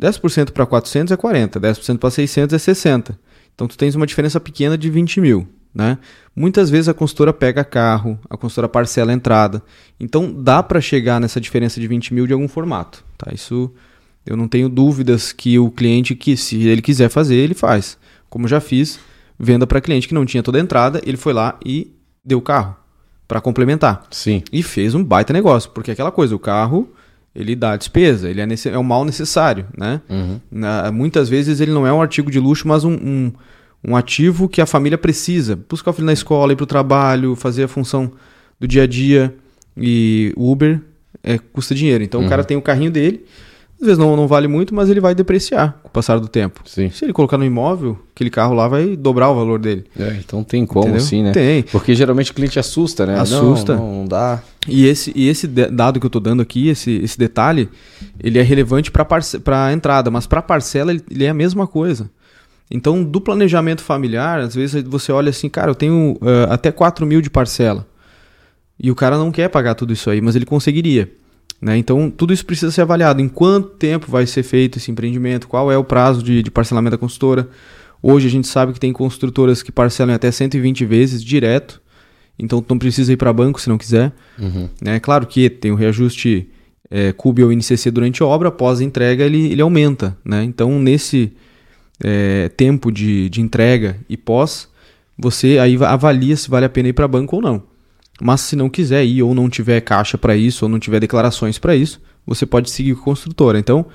[0.00, 3.18] 10% para 400 é 40, 10% para 600 é 60.
[3.54, 5.48] Então tu tens uma diferença pequena de 20 mil.
[5.74, 5.98] Né?
[6.34, 9.62] Muitas vezes a consultora pega carro, a consultora parcela a entrada.
[9.98, 13.04] Então dá para chegar nessa diferença de 20 mil de algum formato.
[13.18, 13.32] Tá?
[13.32, 13.70] Isso
[14.24, 17.98] eu não tenho dúvidas que o cliente, que se ele quiser fazer, ele faz.
[18.28, 18.98] Como já fiz,
[19.40, 22.42] venda para cliente que não tinha toda a entrada, ele foi lá e deu o
[22.42, 22.76] carro
[23.26, 24.04] para complementar.
[24.10, 24.42] Sim.
[24.52, 26.88] E fez um baita negócio, porque é aquela coisa, o carro
[27.34, 30.00] ele dá despesa, ele é, é um mal necessário, né?
[30.10, 30.40] Uhum.
[30.50, 33.32] Na, muitas vezes ele não é um artigo de luxo, mas um, um,
[33.86, 35.56] um ativo que a família precisa.
[35.68, 38.12] Buscar o filho na escola, ir para o trabalho, fazer a função
[38.58, 39.34] do dia a dia.
[39.76, 40.80] E o Uber
[41.22, 42.02] é, custa dinheiro.
[42.02, 43.24] Então o cara tem o carrinho dele,
[43.80, 46.60] às vezes não, não vale muito, mas ele vai depreciar com o passar do tempo.
[46.66, 46.90] Sim.
[46.90, 49.86] Se ele colocar no imóvel, aquele carro lá vai dobrar o valor dele.
[49.98, 51.00] É, então tem como Entendeu?
[51.00, 51.32] sim, né?
[51.32, 51.62] Tem.
[51.62, 53.18] Porque geralmente o cliente assusta, né?
[53.18, 53.76] Assusta.
[53.76, 54.42] Não, não, não dá.
[54.68, 57.70] E esse, e esse dado que eu estou dando aqui, esse, esse detalhe,
[58.22, 59.06] ele é relevante para
[59.66, 62.10] a entrada, mas para a parcela ele, ele é a mesma coisa.
[62.70, 67.04] Então, do planejamento familiar, às vezes você olha assim, cara, eu tenho eh, até 4
[67.04, 67.84] mil de parcela.
[68.78, 71.10] E o cara não quer pagar tudo isso aí, mas ele conseguiria.
[71.60, 71.76] Né?
[71.76, 73.20] Então, tudo isso precisa ser avaliado.
[73.20, 75.46] Em quanto tempo vai ser feito esse empreendimento?
[75.46, 77.48] Qual é o prazo de, de parcelamento da consultora?
[78.02, 81.80] Hoje a gente sabe que tem construtoras que parcelam até 120 vezes direto.
[82.38, 84.12] Então, tu não precisa ir para banco se não quiser.
[84.80, 84.98] Né?
[85.00, 86.48] Claro que tem o reajuste
[86.90, 90.16] é, CUB ou INCC durante a obra, após a entrega ele, ele aumenta.
[90.24, 90.42] Né?
[90.44, 91.32] Então, nesse
[92.02, 94.66] é, tempo de, de entrega e pós,
[95.18, 97.62] você aí va- avalia se vale a pena ir para banco ou não.
[98.22, 101.58] Mas se não quiser ir ou não tiver caixa para isso ou não tiver declarações
[101.58, 103.58] para isso, você pode seguir com a construtora.
[103.58, 103.86] Então,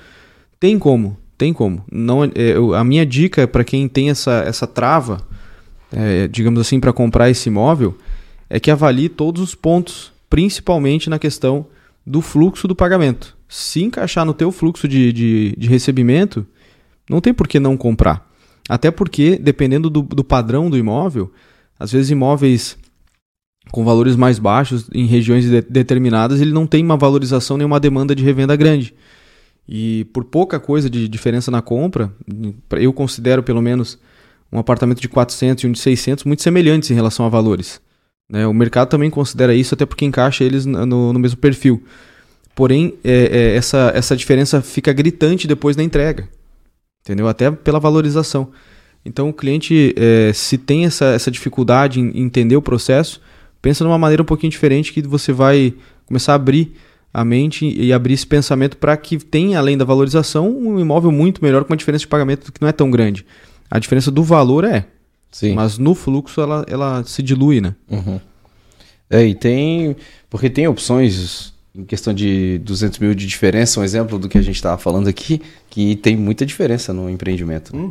[0.58, 1.84] tem como, tem como.
[1.90, 5.20] Não, é, eu- a minha dica para quem tem essa, essa trava,
[5.92, 7.96] é, digamos assim, para comprar esse imóvel,
[8.50, 11.66] é que avalie todos os pontos, principalmente na questão
[12.04, 13.36] do fluxo do pagamento.
[13.48, 16.44] Se encaixar no teu fluxo de, de, de recebimento,
[17.08, 18.28] não tem por que não comprar.
[18.68, 21.32] Até porque, dependendo do, do padrão do imóvel,
[21.78, 22.76] às vezes imóveis
[23.70, 27.80] com valores mais baixos em regiões de- determinadas, ele não tem uma valorização nem uma
[27.80, 28.94] demanda de revenda grande.
[29.68, 32.12] E por pouca coisa de diferença na compra,
[32.72, 33.98] eu considero pelo menos
[34.52, 37.80] um apartamento de 400 e um de 600 muito semelhantes em relação a valores.
[38.30, 38.46] né?
[38.46, 41.82] O mercado também considera isso, até porque encaixa eles no, no- mesmo perfil.
[42.54, 46.28] Porém, é, é, essa, essa diferença fica gritante depois da entrega.
[47.04, 47.28] Entendeu?
[47.28, 48.50] Até pela valorização.
[49.04, 53.20] Então, o cliente, é, se tem essa, essa dificuldade em entender o processo,
[53.60, 55.74] pensa numa maneira um pouquinho diferente que você vai
[56.06, 56.72] começar a abrir
[57.12, 61.42] a mente e abrir esse pensamento para que tenha, além da valorização, um imóvel muito
[61.42, 63.24] melhor com uma diferença de pagamento que não é tão grande.
[63.70, 64.86] A diferença do valor é,
[65.32, 65.54] Sim.
[65.54, 67.74] mas no fluxo ela, ela se dilui, né?
[67.90, 68.20] Uhum.
[69.08, 69.96] É, e tem.
[70.28, 74.42] Porque tem opções em questão de 200 mil de diferença, um exemplo do que a
[74.42, 77.76] gente estava falando aqui, que tem muita diferença no empreendimento.
[77.76, 77.82] né?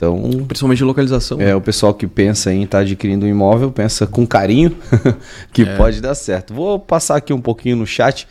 [0.00, 1.38] Então, Principalmente localização.
[1.42, 4.74] é, o pessoal que pensa em estar adquirindo um imóvel, pensa com carinho
[5.52, 6.54] que pode dar certo.
[6.54, 8.26] Vou passar aqui um pouquinho no chat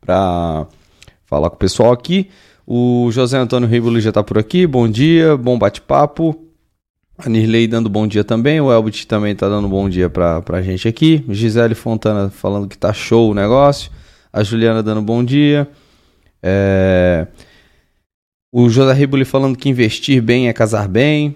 [0.00, 0.66] para
[1.24, 2.28] falar com o pessoal aqui.
[2.66, 4.66] O José Antônio Riboli já está por aqui.
[4.66, 6.36] Bom dia, bom bate-papo.
[7.16, 8.60] A Nirley dando bom dia também.
[8.60, 11.24] O Elbit também está dando bom dia para a gente aqui.
[11.28, 13.92] Gisele Fontana falando que tá show o negócio.
[14.32, 15.68] A Juliana dando bom dia.
[16.42, 17.28] É,
[18.54, 21.34] O José Riboli falando que investir bem é casar bem.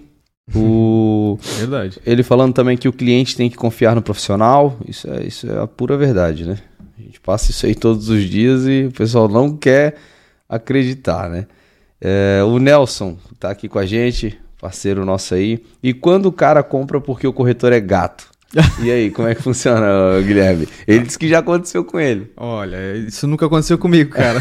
[0.55, 1.39] O...
[1.57, 1.99] Verdade.
[2.05, 4.77] Ele falando também que o cliente tem que confiar no profissional.
[4.87, 6.59] Isso é, isso é a pura verdade, né?
[6.95, 9.95] A gente passa isso aí todos os dias e o pessoal não quer
[10.47, 11.47] acreditar, né?
[11.99, 15.63] É, o Nelson tá aqui com a gente, parceiro nosso aí.
[15.81, 18.29] E quando o cara compra porque o corretor é gato?
[18.81, 19.87] E aí, como é que funciona,
[20.21, 20.67] Guilherme?
[20.87, 22.31] Ele disse que já aconteceu com ele.
[22.37, 24.39] Olha, isso nunca aconteceu comigo, cara.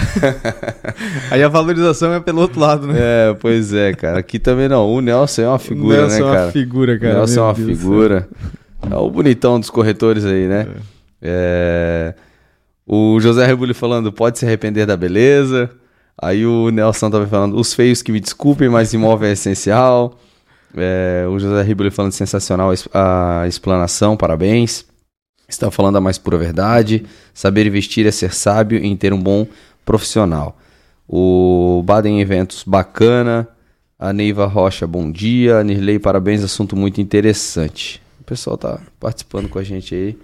[1.30, 2.94] Aí a valorização é pelo outro lado, né?
[2.96, 4.18] É, pois é, cara.
[4.18, 4.88] Aqui também não.
[4.88, 6.52] O Nelson é uma figura, Nelson né, é uma cara?
[6.52, 7.14] figura, cara.
[7.14, 8.28] Nelson é Meu uma Deus figura.
[8.90, 10.66] É o bonitão dos corretores aí, né?
[11.20, 12.14] É.
[12.86, 15.70] O José Rebuli falando, pode se arrepender da beleza.
[16.20, 20.18] Aí o Nelson também falando, os feios que me desculpem, mas imóvel é essencial.
[20.76, 24.84] É, o José Rebuli falando, sensacional a explanação, parabéns.
[25.48, 27.04] Está falando a mais pura verdade.
[27.32, 29.46] Saber investir é ser sábio em ter um bom
[29.84, 30.58] profissional.
[31.08, 33.48] O Baden Eventos, bacana.
[33.98, 35.58] A Neiva Rocha, bom dia.
[35.58, 38.02] A Nirley, parabéns, assunto muito interessante.
[38.20, 40.18] O pessoal tá participando com a gente aí.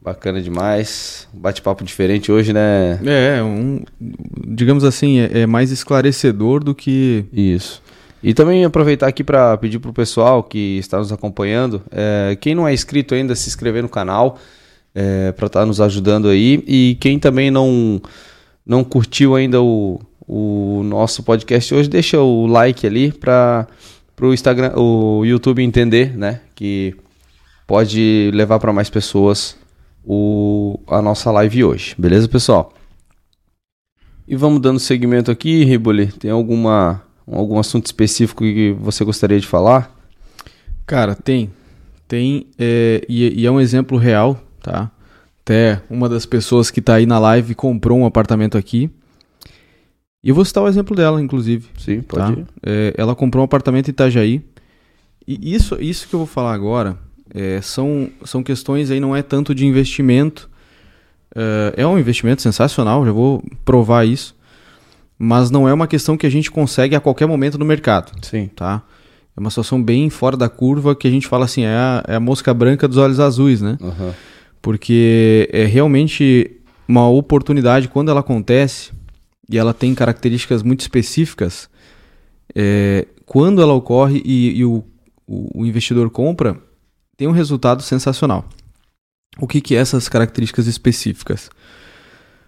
[0.00, 1.28] Bacana demais.
[1.32, 2.98] Bate-papo diferente hoje, né?
[3.04, 7.26] É, um, digamos assim, é, é mais esclarecedor do que.
[7.32, 7.82] Isso.
[8.22, 12.66] E também aproveitar aqui para pedir pro pessoal que está nos acompanhando, é, quem não
[12.66, 14.38] é inscrito ainda, se inscrever no canal
[14.94, 16.62] é, para estar nos ajudando aí.
[16.66, 18.00] E quem também não,
[18.66, 23.66] não curtiu ainda o, o nosso podcast hoje, deixa o like ali para
[24.20, 26.40] o Instagram, o YouTube entender, né?
[26.54, 26.94] Que
[27.66, 29.56] pode levar para mais pessoas
[30.04, 31.94] o, a nossa live hoje.
[31.96, 32.72] Beleza, pessoal?
[34.26, 36.08] E vamos dando seguimento aqui, Riboli.
[36.08, 37.02] Tem alguma
[37.32, 39.94] algum assunto específico que você gostaria de falar?
[40.86, 41.50] Cara, tem.
[42.06, 42.46] Tem.
[42.58, 44.90] é, e, e é um exemplo real, tá?
[45.42, 48.90] Até uma das pessoas que tá aí na live comprou um apartamento aqui.
[50.22, 51.68] E eu vou citar o exemplo dela, inclusive.
[51.78, 52.34] Sim, tá?
[52.62, 54.42] É, ela comprou um apartamento em Itajaí.
[55.26, 56.98] e isso, isso que eu vou falar agora
[57.34, 60.48] é, são, são questões aí, não é tanto de investimento.
[61.34, 64.34] É, é um investimento sensacional, já vou provar isso.
[65.18, 68.12] Mas não é uma questão que a gente consegue a qualquer momento no mercado.
[68.22, 68.48] Sim.
[68.54, 68.82] Tá?
[69.36, 72.14] É uma situação bem fora da curva que a gente fala assim, é a, é
[72.14, 73.76] a mosca branca dos olhos azuis, né?
[73.80, 74.14] Aham.
[74.62, 76.50] Porque é realmente
[76.86, 78.92] uma oportunidade quando ela acontece
[79.50, 81.68] e ela tem características muito específicas.
[82.54, 84.84] é, quando ela ocorre e, e o,
[85.26, 86.58] o, o investidor compra,
[87.16, 88.48] tem um resultado sensacional.
[89.38, 91.50] O que, que é essas características específicas?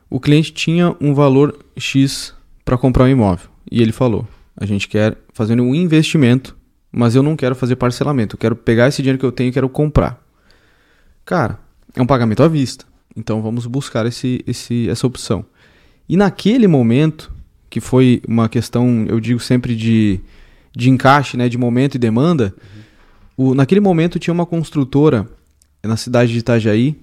[0.08, 2.34] O cliente tinha um valor X
[2.70, 6.56] para comprar um imóvel e ele falou: a gente quer fazer um investimento,
[6.92, 8.36] mas eu não quero fazer parcelamento.
[8.36, 10.24] Eu quero pegar esse dinheiro que eu tenho e quero comprar.
[11.24, 11.58] Cara,
[11.96, 12.84] é um pagamento à vista.
[13.16, 15.44] Então vamos buscar esse, esse, essa opção.
[16.08, 17.32] E naquele momento,
[17.68, 20.20] que foi uma questão, eu digo sempre de,
[20.72, 22.54] de encaixe, né, de momento e demanda,
[23.36, 25.28] o, naquele momento tinha uma construtora
[25.82, 26.96] na cidade de Itajaí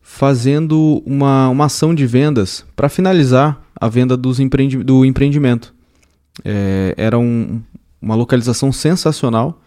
[0.00, 5.74] fazendo uma, uma ação de vendas para finalizar a venda dos empreendi do empreendimento.
[6.44, 7.60] É, era um,
[8.00, 9.60] uma localização sensacional.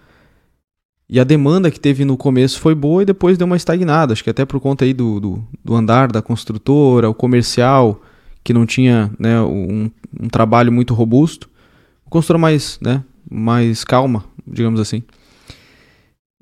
[1.09, 4.13] E a demanda que teve no começo foi boa e depois deu uma estagnada.
[4.13, 8.01] Acho que até por conta aí do, do, do andar da construtora, o comercial,
[8.43, 9.89] que não tinha né, um,
[10.19, 11.49] um trabalho muito robusto.
[12.05, 15.03] O construtora mais, né, mais calma, digamos assim.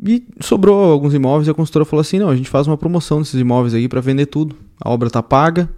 [0.06, 3.20] E sobrou alguns imóveis e a construtora falou assim: não, a gente faz uma promoção
[3.20, 4.56] desses imóveis aí para vender tudo.
[4.80, 5.70] A obra tá paga,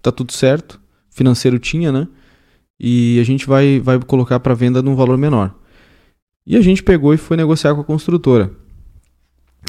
[0.00, 0.80] tá tudo certo.
[1.16, 2.06] Financeiro tinha, né?
[2.78, 5.54] E a gente vai, vai colocar para venda num valor menor.
[6.46, 8.50] E a gente pegou e foi negociar com a construtora.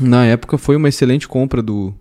[0.02, 1.94] Na época foi uma excelente compra do,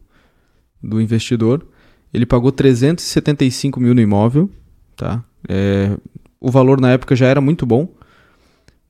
[0.83, 1.65] do investidor.
[2.13, 4.51] Ele pagou 375 mil no imóvel.
[4.97, 5.23] Tá?
[5.49, 5.97] É,
[6.41, 7.95] o valor na época já era muito bom.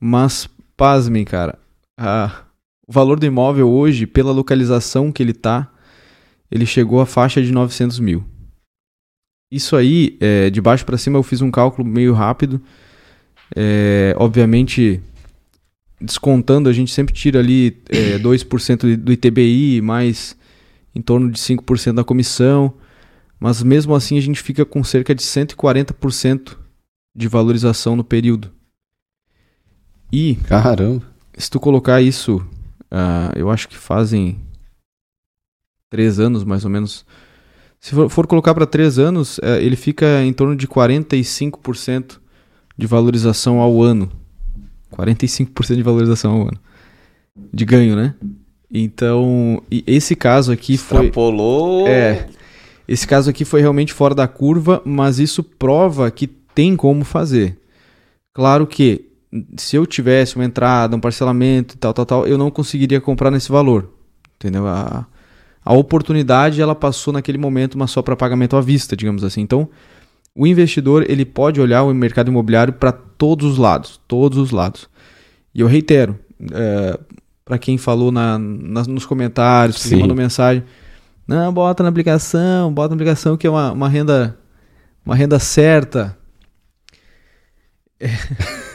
[0.01, 1.59] Mas, pasmem, cara.
[1.99, 2.45] A,
[2.89, 5.71] o valor do imóvel hoje, pela localização que ele tá,
[6.51, 8.25] ele chegou à faixa de 900 mil.
[9.51, 12.61] Isso aí, é, de baixo para cima, eu fiz um cálculo meio rápido.
[13.55, 15.01] É, obviamente,
[16.01, 20.37] descontando, a gente sempre tira ali é, 2% do ITBI, mais
[20.95, 22.75] em torno de 5% da comissão.
[23.39, 26.57] Mas mesmo assim, a gente fica com cerca de 140%
[27.15, 28.51] de valorização no período.
[30.13, 31.03] E Caramba.
[31.37, 32.45] se tu colocar isso,
[32.91, 34.41] ah, eu acho que fazem
[35.91, 37.05] três anos mais ou menos.
[37.87, 42.19] Se for, for colocar para três anos, eh, ele fica em torno de 45%
[42.77, 44.11] de valorização ao ano.
[44.91, 46.59] 45% de valorização ao ano.
[47.55, 48.17] De ganho, né?
[48.69, 51.03] Então, esse caso aqui foi.
[51.07, 51.87] Extrapolou.
[51.87, 52.27] É.
[52.89, 57.57] Esse caso aqui foi realmente fora da curva, mas isso prova que tem como fazer.
[58.35, 59.05] Claro que
[59.57, 63.31] se eu tivesse uma entrada, um parcelamento e tal, tal, tal, eu não conseguiria comprar
[63.31, 63.93] nesse valor.
[64.35, 64.67] Entendeu?
[64.67, 65.07] A,
[65.67, 69.41] a oportunidade ela passou naquele momento, mas só para pagamento à vista, digamos assim.
[69.41, 69.69] Então,
[70.35, 74.89] o investidor ele pode olhar o mercado imobiliário para todos os lados, todos os lados.
[75.53, 76.17] E eu reitero,
[76.53, 76.99] é,
[77.45, 80.63] para quem falou na, nas- nos comentários, quem mandou mensagem,
[81.27, 84.39] não, bota na aplicação, bota na aplicação que é uma, uma renda
[85.05, 86.17] uma renda certa.
[87.99, 88.07] É,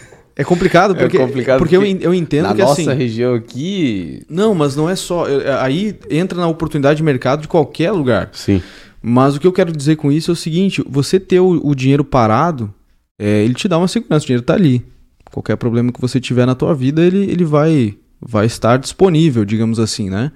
[0.42, 3.34] é complicado É porque, complicado porque, eu, porque eu entendo Na que nossa assim, região
[3.34, 4.24] aqui.
[4.30, 5.28] não, mas não é só.
[5.28, 8.30] é- Aí entra na oportunidade de mercado de qualquer lugar.
[8.34, 8.62] Sim.
[9.02, 11.74] Mas o que eu quero dizer com isso é o seguinte: você ter o, o
[11.74, 12.74] dinheiro parado,
[13.20, 14.84] é, ele te dá uma segurança, o dinheiro está ali.
[15.32, 19.80] Qualquer problema que você tiver na tua vida, ele, ele vai, vai estar disponível, digamos
[19.80, 20.32] assim, né?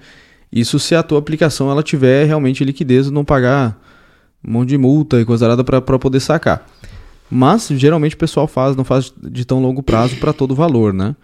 [0.51, 3.78] Isso se a tua aplicação ela tiver realmente liquidez, não pagar
[4.47, 6.66] um monte de multa e coisa nada para poder sacar.
[7.30, 10.94] Mas geralmente o pessoal faz, não faz de tão longo prazo para todo o valor,
[10.94, 11.16] né?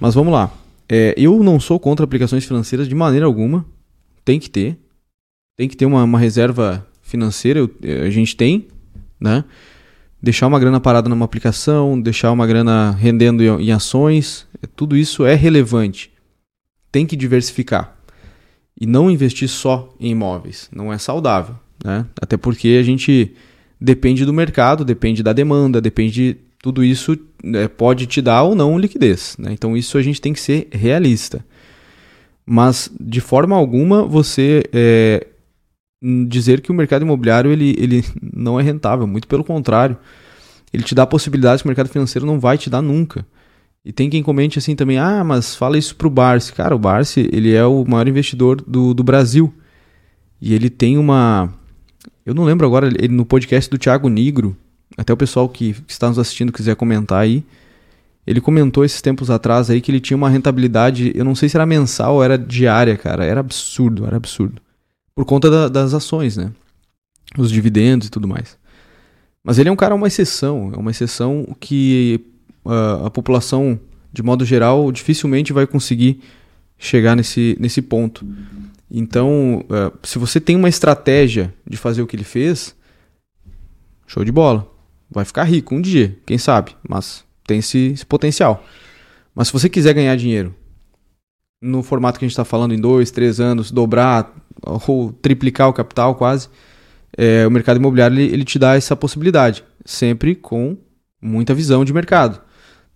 [0.00, 0.52] Mas vamos lá.
[0.88, 3.64] É, eu não sou contra aplicações financeiras de maneira alguma.
[4.24, 4.78] Tem que ter.
[5.56, 7.58] Tem que ter uma, uma reserva financeira.
[7.60, 8.66] eu- eh, a gente tem,
[9.18, 9.44] né?
[10.22, 14.46] Deixar uma grana parada numa aplicação, deixar uma grana rendendo em, em ações.
[14.62, 16.10] é, Tudo isso é relevante.
[16.92, 17.96] Tem que diversificar.
[18.80, 20.68] E não investir só em imóveis.
[20.74, 21.54] Não é saudável,
[21.84, 22.04] né?
[22.20, 23.34] Até porque a gente
[23.84, 28.54] depende do mercado, depende da demanda, depende de tudo isso né, pode te dar ou
[28.54, 29.36] não liquidez.
[29.38, 29.52] Né?
[29.52, 31.44] Então isso a gente tem que ser realista.
[32.46, 35.26] Mas de forma alguma você é,
[36.26, 38.04] dizer que o mercado imobiliário ele, ele
[38.34, 39.98] não é rentável, muito pelo contrário.
[40.72, 43.26] Ele te dá possibilidades que o mercado financeiro não vai te dar nunca.
[43.84, 46.54] E tem quem comente assim também, ah, mas fala isso pro Barsi.
[46.54, 49.52] Cara, o Barsi, ele é o maior investidor do, do Brasil.
[50.40, 51.52] E ele tem uma...
[52.24, 54.56] Eu não lembro agora, ele no podcast do Thiago Nigro,
[54.96, 57.44] até o pessoal que, que está nos assistindo quiser comentar aí,
[58.26, 61.56] Ele comentou esses tempos atrás aí que ele tinha uma rentabilidade, eu não sei se
[61.56, 63.24] era mensal ou era diária, cara.
[63.24, 64.62] Era absurdo, era absurdo.
[65.14, 66.50] Por conta da, das ações, né?
[67.36, 68.56] Os dividendos e tudo mais.
[69.42, 70.72] Mas ele é um cara, uma exceção.
[70.74, 72.20] É uma exceção que
[72.64, 73.78] uh, a população,
[74.10, 76.20] de modo geral, dificilmente vai conseguir
[76.78, 78.26] chegar nesse, nesse ponto.
[78.96, 82.76] Então, uh, se você tem uma estratégia de fazer o que ele fez,
[84.06, 84.70] show de bola.
[85.10, 88.64] Vai ficar rico um dia, quem sabe, mas tem esse, esse potencial.
[89.34, 90.54] Mas se você quiser ganhar dinheiro
[91.60, 94.32] no formato que a gente está falando, em dois, três anos, dobrar
[94.62, 96.48] ou triplicar o capital quase,
[97.16, 100.76] é, o mercado imobiliário ele, ele, te dá essa possibilidade, sempre com
[101.20, 102.40] muita visão de mercado.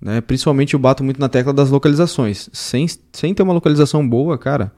[0.01, 0.21] Né?
[0.21, 2.49] Principalmente eu bato muito na tecla das localizações.
[2.53, 4.73] Sem, sem ter uma localização boa, cara.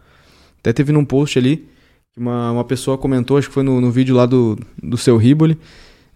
[0.61, 1.69] Até teve num post ali,
[2.17, 5.59] uma, uma pessoa comentou, acho que foi no, no vídeo lá do, do seu Riboli.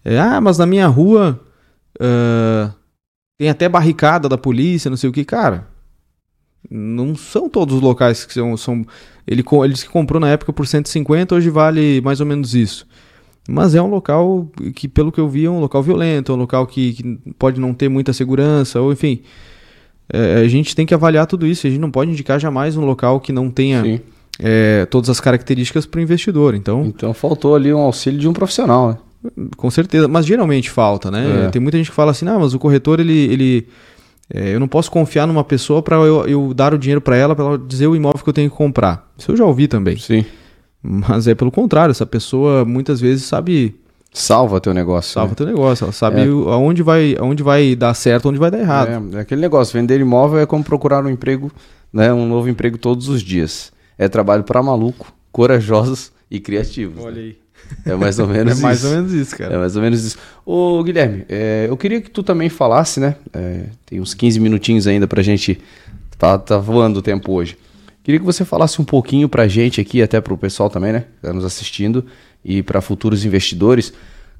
[0.03, 1.39] É, ah, mas na minha rua
[1.99, 2.71] uh,
[3.37, 5.25] tem até barricada da polícia, não sei o que.
[5.25, 5.67] Cara,
[6.69, 8.55] não são todos os locais que são.
[8.55, 8.85] são
[9.27, 12.85] ele, ele que comprou na época por 150, hoje vale mais ou menos isso.
[13.47, 16.37] Mas é um local que, pelo que eu vi, é um local violento, é um
[16.37, 19.21] local que, que pode não ter muita segurança, ou enfim.
[20.07, 21.65] É, a gente tem que avaliar tudo isso.
[21.65, 24.01] A gente não pode indicar jamais um local que não tenha
[24.39, 26.55] é, todas as características para o investidor.
[26.55, 28.97] Então, então faltou ali um auxílio de um profissional, né?
[29.57, 31.47] Com certeza, mas geralmente falta, né?
[31.47, 31.49] É.
[31.49, 33.67] Tem muita gente que fala assim, ah, mas o corretor, ele, ele
[34.33, 37.35] é, eu não posso confiar numa pessoa para eu, eu, dar o dinheiro para ela,
[37.35, 39.11] para ela dizer o imóvel que eu tenho que comprar.
[39.17, 39.97] Isso eu já ouvi também.
[39.97, 40.25] Sim.
[40.81, 43.75] Mas é pelo contrário, essa pessoa muitas vezes sabe.
[44.13, 45.11] Salva teu negócio.
[45.11, 45.35] Salva né?
[45.35, 45.83] teu negócio.
[45.83, 46.25] Ela sabe é.
[46.25, 48.89] aonde, vai, aonde vai dar certo, onde vai dar errado.
[49.13, 49.73] É, é aquele negócio.
[49.73, 51.51] Vender imóvel é como procurar um emprego,
[51.91, 53.73] né, um novo emprego todos os dias.
[53.97, 57.03] É trabalho para maluco, corajosos e criativos.
[57.03, 57.21] Olha né?
[57.21, 57.37] aí.
[57.85, 58.61] É mais ou menos isso.
[58.65, 59.53] É mais ou menos isso, cara.
[59.55, 60.17] É mais ou menos isso.
[60.45, 63.15] Ô, Guilherme, é, eu queria que tu também falasse, né?
[63.33, 65.59] É, tem uns 15 minutinhos ainda pra gente.
[66.17, 67.57] Tá, tá voando o tempo hoje.
[68.03, 71.05] Queria que você falasse um pouquinho pra gente aqui, até pro pessoal também, né?
[71.15, 72.05] Que tá nos assistindo,
[72.43, 73.91] e para futuros investidores.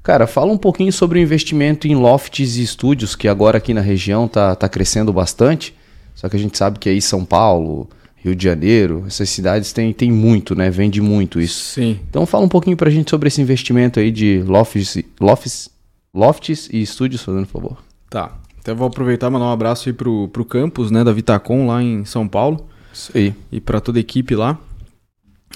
[0.02, 3.80] Cara, fala um pouquinho sobre o investimento em lofts e estúdios, que agora aqui na
[3.80, 5.74] região tá, tá crescendo bastante.
[6.14, 7.88] Só que a gente sabe que aí São Paulo,
[8.26, 10.68] Rio de Janeiro, essas cidades têm tem muito, né?
[10.68, 11.74] Vende muito isso.
[11.74, 12.00] Sim.
[12.08, 15.70] Então fala um pouquinho pra gente sobre esse investimento aí de lofts, lofts,
[16.12, 17.78] lofts e estúdios, fazendo favor.
[18.10, 18.36] Tá.
[18.58, 21.80] Até vou aproveitar e mandar um abraço aí pro, pro campus, né, da Vitacom lá
[21.80, 22.68] em São Paulo.
[22.92, 23.32] Isso aí.
[23.52, 24.58] E para toda a equipe lá.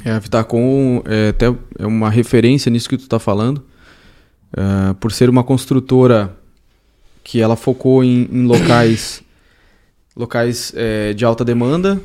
[0.05, 1.47] É, a Vitacom é até
[1.79, 3.65] é uma referência nisso que tu tá falando.
[4.57, 6.37] É, por ser uma construtora
[7.25, 9.23] que ela focou em, em locais
[10.17, 12.01] locais é, de alta demanda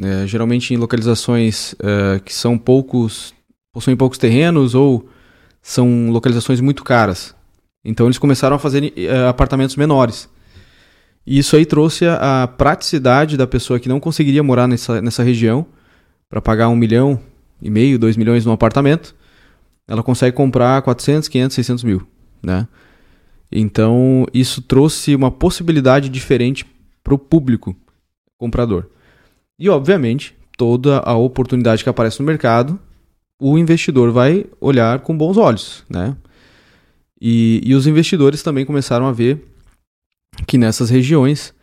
[0.00, 3.34] é, geralmente em localizações é, que são poucos,
[3.72, 5.08] possuem poucos terrenos ou
[5.60, 7.34] são localizações muito caras.
[7.84, 10.28] Então eles começaram a fazer é, apartamentos menores.
[11.26, 15.22] E isso aí trouxe a, a, praticidade da pessoa que não conseguiria morar nessa, nessa
[15.22, 15.66] região
[16.28, 17.20] para pagar um milhão
[17.60, 19.14] e meio, dois milhões num apartamento.
[19.86, 22.06] Ela consegue comprar 400, 500, 600 mil,
[22.42, 22.66] né?
[23.50, 26.64] Então isso trouxe uma possibilidade diferente
[27.04, 27.76] para o público
[28.38, 28.86] comprador.
[29.58, 32.78] E, obviamente, toda a oportunidade que aparece no mercado,
[33.40, 36.16] o investidor vai olhar com bons olhos, né?
[37.20, 39.44] E, e os investidores também começaram a ver
[40.46, 41.54] que nessas regiões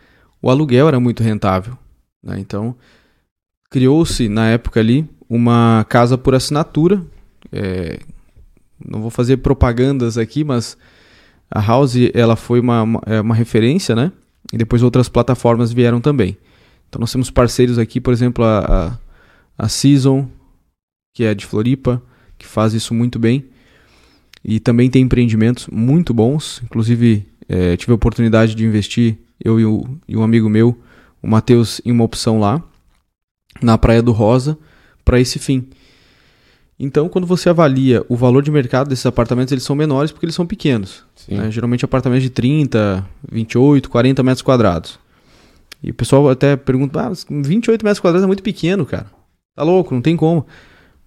[0.41, 1.77] o aluguel era muito rentável.
[2.23, 2.39] Né?
[2.39, 2.75] Então,
[3.69, 7.01] criou-se na época ali uma casa por assinatura.
[7.51, 7.99] É,
[8.85, 10.77] não vou fazer propagandas aqui, mas
[11.51, 14.11] a House ela foi uma, uma, é uma referência, né?
[14.53, 16.37] E depois outras plataformas vieram também.
[16.89, 18.97] Então nós temos parceiros aqui, por exemplo, a,
[19.57, 20.27] a, a Season,
[21.13, 22.01] que é de Floripa,
[22.37, 23.45] que faz isso muito bem.
[24.43, 26.61] E também tem empreendimentos muito bons.
[26.63, 30.77] Inclusive, é, tive a oportunidade de investir, eu e, o, e um amigo meu,
[31.21, 32.63] o Matheus, em uma opção lá,
[33.61, 34.57] na Praia do Rosa,
[35.05, 35.67] para esse fim.
[36.79, 40.35] Então, quando você avalia o valor de mercado desses apartamentos, eles são menores porque eles
[40.35, 41.03] são pequenos.
[41.27, 41.51] Né?
[41.51, 44.97] Geralmente apartamentos de 30, 28, 40 metros quadrados.
[45.81, 49.07] E o pessoal até pergunta, ah, 28 metros quadrados é muito pequeno, cara.
[49.55, 50.45] Tá louco, não tem como.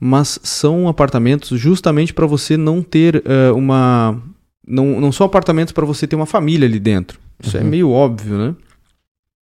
[0.00, 4.20] Mas são apartamentos justamente para você não ter uh, uma.
[4.66, 7.18] Não, não são apartamentos para você ter uma família ali dentro.
[7.40, 7.66] Isso é uhum.
[7.66, 8.54] é meio óbvio, né?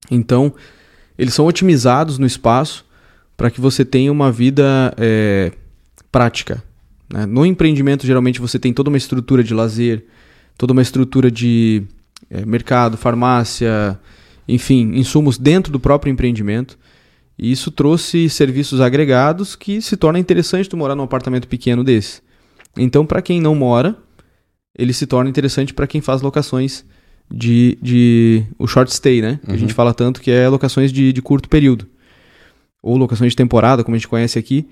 [0.10, 0.54] Então,
[1.18, 2.86] eles são otimizados no espaço
[3.36, 5.52] para que você tenha uma vida é,
[6.12, 6.64] prática.
[7.12, 7.26] Né?
[7.26, 10.06] No empreendimento, geralmente, você tem toda uma estrutura de lazer,
[10.58, 11.84] toda uma estrutura de
[12.30, 14.00] é, mercado, farmácia,
[14.50, 16.78] enfim, insumos dentro do próprio empreendimento.
[17.38, 22.22] E isso trouxe serviços agregados que se torna interessante tu morar num apartamento pequeno desse.
[22.78, 23.96] Então, para quem não mora,
[24.78, 26.84] ele se torna interessante para quem faz locações
[27.32, 29.40] de, de o short stay, né?
[29.48, 29.54] Uhum.
[29.54, 31.88] A gente fala tanto que é locações de, de curto período.
[32.82, 34.68] Ou locações de temporada, como a gente conhece aqui.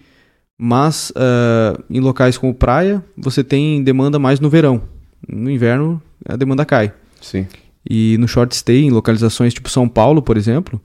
[0.58, 4.82] Mas uh, em locais como praia, você tem demanda mais no verão.
[5.28, 6.94] No inverno, a demanda cai.
[7.22, 7.48] Sim.
[7.90, 10.82] E no short stay, em localizações tipo São Paulo, por exemplo,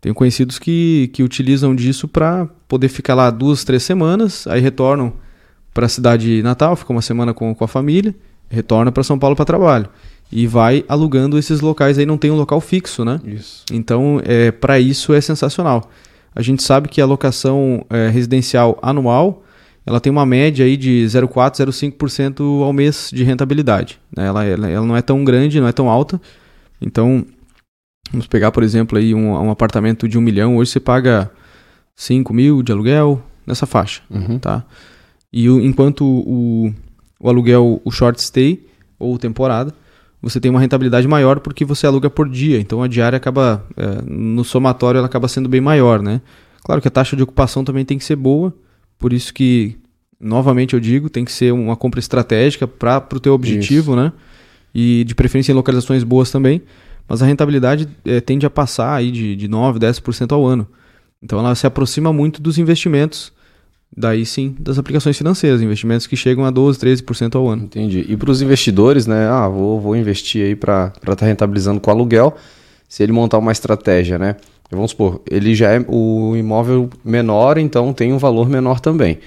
[0.00, 5.14] tenho conhecidos que, que utilizam disso para poder ficar lá duas, três semanas, aí retornam
[5.72, 8.14] para a cidade natal, ficam uma semana com, com a família,
[8.48, 9.88] retorna para São Paulo para trabalho
[10.30, 13.20] e vai alugando esses locais aí não tem um local fixo, né?
[13.24, 13.64] Isso.
[13.72, 15.90] Então, é, para isso é sensacional.
[16.34, 19.42] A gente sabe que a locação é, residencial anual
[19.86, 24.00] ela tem uma média aí de 0,4, 0,5% ao mês de rentabilidade.
[24.16, 24.26] Né?
[24.26, 26.20] Ela, ela, ela, não é tão grande, não é tão alta.
[26.84, 27.24] Então,
[28.10, 31.30] vamos pegar, por exemplo, aí um, um apartamento de um milhão, hoje você paga
[31.96, 34.02] 5 mil de aluguel, nessa faixa.
[34.10, 34.38] Uhum.
[34.38, 34.64] Tá?
[35.32, 36.72] E o, enquanto o,
[37.18, 38.66] o aluguel, o short stay,
[38.98, 39.74] ou temporada,
[40.22, 42.58] você tem uma rentabilidade maior porque você aluga por dia.
[42.58, 46.20] Então a diária acaba, é, no somatório, ela acaba sendo bem maior, né?
[46.62, 48.54] Claro que a taxa de ocupação também tem que ser boa,
[48.98, 49.76] por isso que,
[50.18, 53.96] novamente eu digo, tem que ser uma compra estratégica para o teu objetivo, isso.
[53.96, 54.12] né?
[54.74, 56.62] E de preferência em localizações boas também.
[57.08, 60.66] Mas a rentabilidade é, tende a passar aí de, de 9, 10% ao ano.
[61.22, 63.32] Então ela se aproxima muito dos investimentos
[63.96, 67.64] Daí sim, das aplicações financeiras, investimentos que chegam a 12, 13% ao ano.
[67.64, 68.04] Entendi.
[68.08, 69.28] E para os investidores, né?
[69.28, 72.34] Ah, vou, vou investir aí para estar tá rentabilizando com aluguel.
[72.88, 74.36] Se ele montar uma estratégia, né?
[74.70, 79.18] Vamos supor, ele já é o imóvel menor, então tem um valor menor também.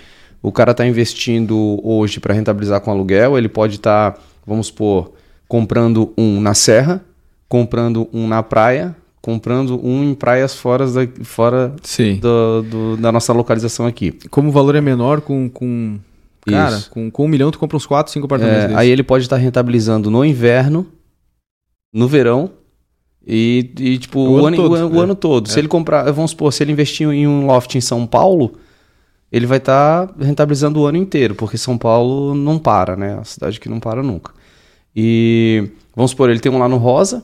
[0.42, 5.14] O cara está investindo hoje para rentabilizar com aluguel, ele pode estar, tá, vamos supor,
[5.48, 7.04] comprando um na serra,
[7.48, 11.76] comprando um na praia, comprando um em praias fora, da, fora
[12.22, 14.12] do, do, da nossa localização aqui.
[14.30, 15.50] Como o valor é menor, com.
[15.50, 16.00] com...
[16.50, 18.72] Cara, com, com um milhão tu compra uns 4, 5 apartamentos.
[18.72, 20.88] É, aí ele pode estar rentabilizando no inverno,
[21.94, 22.52] no verão
[23.28, 25.04] e, e tipo, o, o, ano, todo, o, o é.
[25.04, 25.50] ano todo.
[25.50, 25.52] É.
[25.52, 28.54] Se ele comprar, vamos supor, se ele investir em um loft em São Paulo,
[29.30, 33.16] ele vai estar rentabilizando o ano inteiro, porque São Paulo não para, né?
[33.18, 34.32] É a cidade que não para nunca.
[35.00, 37.24] E vamos supor, ele tem um lá no Rosa,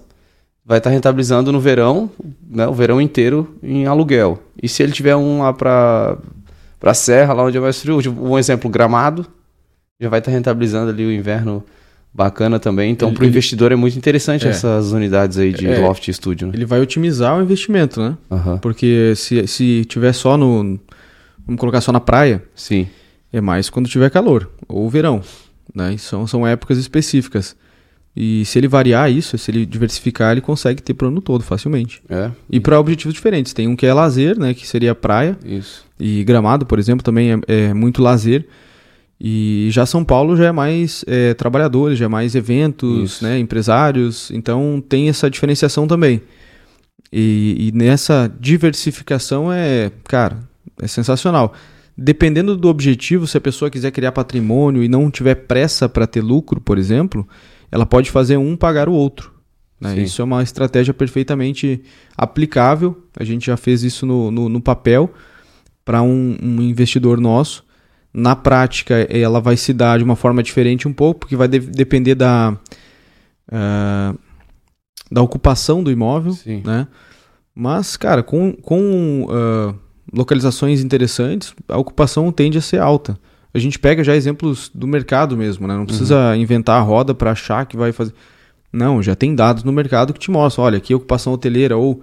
[0.64, 2.08] vai estar tá rentabilizando no verão,
[2.48, 4.44] né, o verão inteiro em aluguel.
[4.62, 6.20] E se ele tiver um lá para
[6.80, 9.26] para serra, lá onde é mais frio, tipo, um exemplo, Gramado,
[10.00, 11.64] já vai estar tá rentabilizando ali o inverno
[12.14, 12.92] bacana também.
[12.92, 14.50] Então, para o investidor é muito interessante é.
[14.50, 15.80] essas unidades aí de é.
[15.80, 16.48] loft e estúdio.
[16.48, 16.54] Né?
[16.56, 18.18] Ele vai otimizar o investimento, né?
[18.30, 18.58] Uhum.
[18.58, 20.78] Porque se, se tiver só no...
[21.48, 22.44] Vamos colocar só na praia.
[22.54, 22.88] Sim.
[23.32, 24.50] É mais quando tiver calor.
[24.68, 25.22] Ou verão.
[25.74, 25.98] Né?
[25.98, 27.56] São, são épocas específicas.
[28.16, 31.44] E se ele variar isso, se ele diversificar, ele consegue ter para o ano todo
[31.44, 32.02] facilmente.
[32.08, 32.30] É.
[32.50, 33.54] E para objetivos diferentes.
[33.54, 35.38] Tem um que é lazer, né, que seria praia.
[35.44, 35.84] Isso.
[36.00, 38.48] E Gramado, por exemplo, também é, é muito lazer.
[39.20, 44.30] E já São Paulo já é mais é, trabalhadores, já é mais eventos, né, empresários.
[44.32, 46.22] Então tem essa diferenciação também.
[47.12, 50.40] E, e nessa diversificação é, cara,
[50.82, 51.54] é sensacional.
[51.96, 56.22] Dependendo do objetivo, se a pessoa quiser criar patrimônio e não tiver pressa para ter
[56.22, 57.28] lucro, por exemplo,
[57.72, 59.32] ela pode fazer um pagar o outro.
[59.80, 60.00] Né?
[60.00, 61.84] Isso é uma estratégia perfeitamente
[62.18, 63.04] aplicável.
[63.20, 65.14] A gente já fez isso no, no, no papel
[65.84, 67.64] para um, um, investidor nosso.
[68.14, 71.60] Na prática, ela vai se dar de uma forma diferente um pouco, porque vai de
[71.60, 72.58] depender da,
[73.52, 74.18] uh,
[75.12, 76.32] da ocupação do imóvel.
[76.34, 76.62] Sim.
[76.64, 76.88] Né?
[77.54, 79.76] Mas, cara, com, com uh,
[80.14, 83.18] localizações interessantes, a ocupação tende a ser alta
[83.54, 85.76] a gente pega já exemplos do mercado mesmo, né?
[85.76, 86.36] Não precisa uhum.
[86.36, 88.14] inventar a roda para achar que vai fazer.
[88.72, 92.02] Não, já tem dados no mercado que te mostram, olha, aqui a ocupação hoteleira ou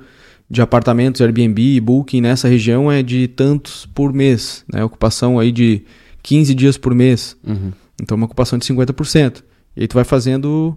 [0.48, 4.84] de apartamentos, Airbnb, Booking nessa região é de tantos por mês, né?
[4.84, 5.82] Ocupação aí de
[6.22, 7.36] 15 dias por mês.
[7.44, 7.72] Uhum.
[8.00, 9.42] Então uma ocupação de 50%.
[9.76, 10.76] E aí tu vai fazendo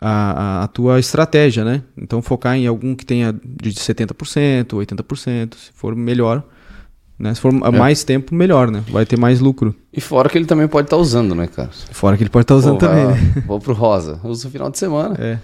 [0.00, 1.82] a, a, a, tua estratégia, né?
[1.96, 6.44] Então focar em algum que tenha de 70%, 80%, se for melhor,
[7.20, 7.34] né?
[7.34, 7.70] Se for é.
[7.70, 8.82] mais tempo, melhor, né?
[8.88, 9.74] Vai ter mais lucro.
[9.92, 11.68] E fora que ele também pode estar tá usando, né, cara?
[11.92, 13.42] Fora que ele pode estar tá usando Pô, também, né?
[13.46, 15.14] Vou pro Rosa, uso no final de semana.
[15.18, 15.38] É.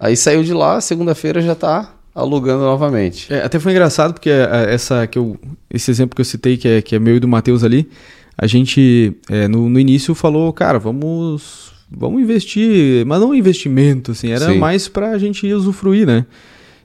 [0.00, 3.32] Aí saiu de lá, segunda-feira já tá alugando novamente.
[3.32, 5.38] É, até foi engraçado porque é, essa que eu,
[5.70, 7.88] esse exemplo que eu citei, que é, que é meu e do Matheus ali,
[8.36, 14.30] a gente é, no, no início falou, cara, vamos, vamos investir, mas não investimento, assim,
[14.30, 14.58] era Sim.
[14.58, 16.24] mais pra gente usufruir, né?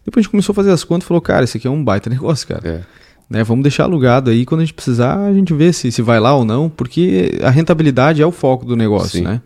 [0.04, 1.84] Depois a gente começou a fazer as contas e falou, cara, isso aqui é um
[1.84, 2.62] baita negócio, cara.
[2.68, 3.05] É.
[3.30, 3.44] Né?
[3.44, 6.36] Vamos deixar alugado aí, quando a gente precisar, a gente vê se, se vai lá
[6.36, 9.24] ou não, porque a rentabilidade é o foco do negócio, Sim.
[9.24, 9.42] né?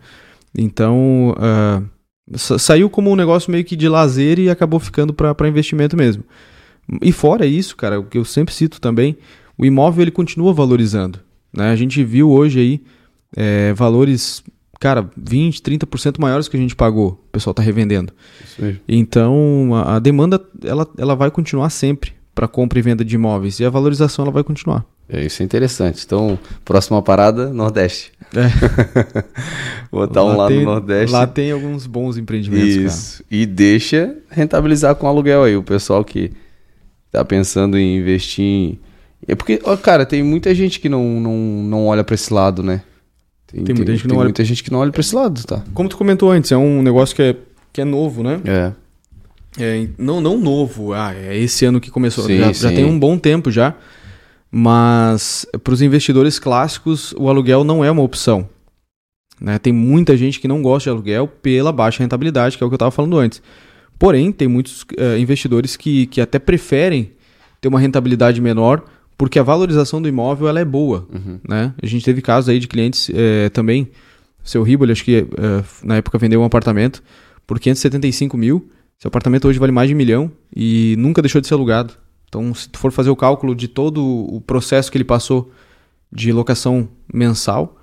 [0.56, 5.96] Então, uh, saiu como um negócio meio que de lazer e acabou ficando para investimento
[5.96, 6.24] mesmo.
[7.00, 9.16] E fora isso, cara, o que eu sempre cito também,
[9.56, 11.20] o imóvel ele continua valorizando.
[11.52, 11.70] Né?
[11.70, 12.82] A gente viu hoje aí
[13.36, 14.42] é, valores
[14.80, 17.10] cara, 20, 30% maiores que a gente pagou.
[17.10, 18.12] O pessoal está revendendo.
[18.42, 18.80] Isso mesmo.
[18.88, 23.60] Então, a, a demanda ela, ela vai continuar sempre para compra e venda de imóveis
[23.60, 24.84] e a valorização ela vai continuar.
[25.12, 26.04] É, isso é interessante.
[26.06, 28.12] Então, próxima parada, Nordeste.
[28.34, 28.46] É.
[29.90, 31.12] Botar um lá tem, no Nordeste.
[31.12, 33.24] Lá tem alguns bons empreendimentos, Isso.
[33.28, 35.56] E deixa rentabilizar com aluguel aí.
[35.56, 36.30] O pessoal que
[37.10, 38.78] tá pensando em investir em...
[39.26, 42.62] É porque, ó, cara, tem muita gente que não, não, não olha para esse lado,
[42.62, 42.82] né?
[43.48, 44.24] Tem, tem muita gente que não olha...
[44.24, 45.62] muita gente que não olha para esse lado, tá?
[45.74, 47.36] Como tu comentou antes, é um negócio que é,
[47.72, 48.40] que é novo, né?
[48.44, 48.72] É.
[49.58, 52.24] É, não, não novo, ah, é esse ano que começou.
[52.24, 52.62] Sim, já, sim.
[52.62, 53.74] já tem um bom tempo já.
[54.50, 58.48] Mas para os investidores clássicos, o aluguel não é uma opção.
[59.40, 59.58] Né?
[59.58, 62.74] Tem muita gente que não gosta de aluguel pela baixa rentabilidade, que é o que
[62.74, 63.40] eu estava falando antes.
[63.98, 67.12] Porém, tem muitos uh, investidores que, que até preferem
[67.60, 68.82] ter uma rentabilidade menor
[69.20, 71.06] porque a valorização do imóvel ela é boa.
[71.12, 71.38] Uhum.
[71.46, 71.74] Né?
[71.82, 73.90] A gente teve casos aí de clientes eh, também.
[74.42, 77.02] Seu Ribble, acho que eh, na época vendeu um apartamento
[77.46, 78.70] por 575 mil.
[79.00, 81.94] Seu apartamento hoje vale mais de um milhão e nunca deixou de ser alugado.
[82.28, 85.50] Então, se tu for fazer o cálculo de todo o processo que ele passou
[86.12, 87.78] de locação mensal,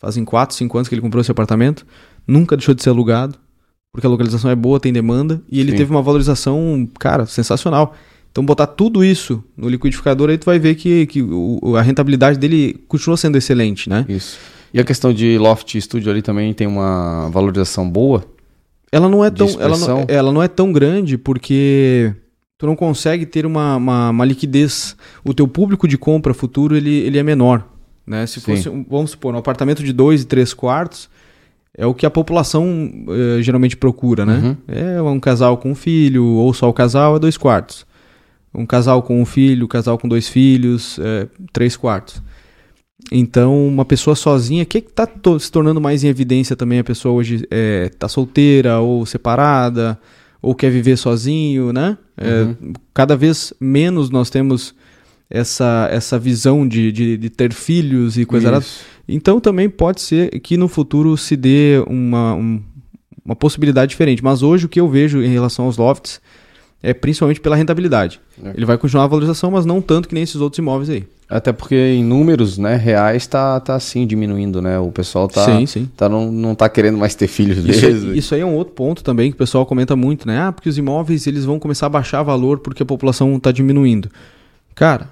[0.00, 1.86] fazem 4, 5 anos que ele comprou esse apartamento,
[2.26, 3.38] nunca deixou de ser alugado,
[3.92, 5.76] porque a localização é boa, tem demanda, e ele Sim.
[5.76, 7.94] teve uma valorização, cara, sensacional.
[8.32, 12.40] Então, botar tudo isso no liquidificador, aí tu vai ver que, que o, a rentabilidade
[12.40, 14.04] dele continua sendo excelente, né?
[14.08, 14.36] Isso.
[14.74, 18.24] E a questão de loft studio ali também tem uma valorização boa?
[18.90, 20.04] Ela não é tão, ela não, expressão?
[20.08, 22.14] ela não é tão grande porque
[22.56, 24.96] tu não consegue ter uma, uma, uma liquidez.
[25.24, 27.66] O teu público de compra futuro ele, ele é menor.
[28.06, 28.26] Né?
[28.26, 31.10] Se fosse, vamos supor, um apartamento de dois e três quartos,
[31.76, 34.40] é o que a população eh, geralmente procura, né?
[34.42, 34.56] Uhum.
[34.66, 37.84] É um casal com um filho, ou só o casal é dois quartos.
[38.54, 42.22] Um casal com um filho, um casal com dois filhos, é, três quartos.
[43.12, 46.78] Então, uma pessoa sozinha, o que está se tornando mais em evidência também?
[46.78, 49.98] A pessoa hoje está solteira ou separada,
[50.42, 51.96] ou quer viver sozinho, né?
[52.16, 52.54] É,
[52.94, 54.74] cada vez menos nós temos
[55.28, 58.46] essa, essa visão de, de, de ter filhos e coisa.
[58.58, 58.84] Isso.
[59.08, 62.62] Então também pode ser que no futuro se dê uma, um-
[63.24, 64.24] uma possibilidade diferente.
[64.24, 66.20] Mas hoje o que eu vejo em relação aos lofts
[66.82, 68.20] é principalmente pela rentabilidade.
[68.42, 68.50] É.
[68.50, 71.04] Ele vai continuar a valorização, mas não tanto que nem esses outros imóveis aí.
[71.28, 74.78] Até porque em números, né, reais tá, tá assim diminuindo, né?
[74.78, 75.90] O pessoal tá, Sim, sim.
[75.96, 78.02] tá não, não tá querendo mais ter filhos Isso, deles.
[78.16, 80.38] isso aí é um outro ponto também que o pessoal comenta muito, né?
[80.38, 84.08] Ah, porque os imóveis eles vão começar a baixar valor porque a população está diminuindo.
[84.76, 85.08] Cara,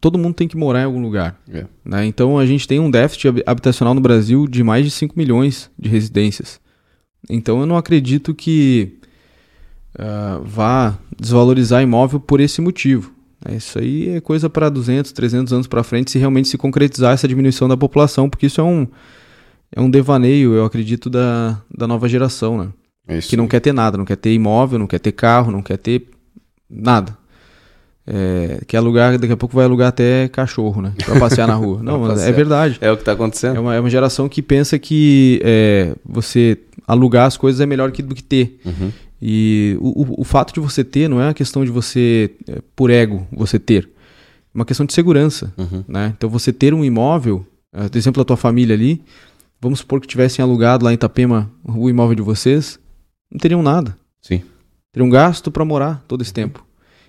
[0.00, 1.38] todo mundo tem que morar em algum lugar.
[1.52, 1.66] É.
[1.84, 2.06] né?
[2.06, 5.70] Então a gente tem um déficit hab- habitacional no Brasil de mais de 5 milhões
[5.78, 6.58] de residências.
[7.28, 8.94] Então eu não acredito que
[9.98, 13.12] ah, vá desvalorizar imóvel por esse motivo.
[13.44, 13.56] né?
[13.56, 17.28] Isso aí é coisa para 200, 300 anos para frente se realmente se concretizar essa
[17.28, 18.86] diminuição da população, porque isso é um,
[19.70, 22.68] é um devaneio, eu acredito, da, da nova geração, né?
[23.06, 23.28] É Isso.
[23.28, 25.76] que não quer ter nada, não quer ter imóvel, não quer ter carro, não quer
[25.76, 26.08] ter
[26.70, 27.16] nada.
[28.06, 30.92] É, quer alugar, daqui a pouco vai alugar até cachorro, né?
[31.04, 31.80] Pra passear na rua.
[31.84, 32.78] Não, mas é verdade.
[32.80, 33.56] É o que tá acontecendo?
[33.56, 37.92] É uma, é uma geração que pensa que é, você alugar as coisas é melhor
[37.92, 38.60] que, do que ter.
[38.64, 38.90] Uhum.
[39.20, 42.58] E o, o, o fato de você ter não é uma questão de você, é,
[42.74, 43.84] por ego, você ter.
[43.84, 45.52] É uma questão de segurança.
[45.56, 45.84] Uhum.
[45.86, 46.12] Né?
[46.16, 49.00] Então você ter um imóvel, é, por exemplo, a tua família ali,
[49.60, 52.80] vamos supor que tivessem alugado lá em Itapema o imóvel de vocês,
[53.30, 53.96] não teriam nada.
[54.20, 54.42] Sim.
[54.92, 56.66] Teriam gasto para morar todo esse tempo.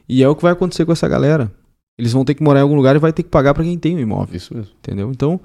[0.08, 1.52] E é o que vai acontecer com essa galera.
[1.98, 3.78] Eles vão ter que morar em algum lugar e vai ter que pagar para quem
[3.78, 4.72] tem o imóvel, Isso mesmo.
[4.80, 5.12] entendeu?
[5.12, 5.40] Então,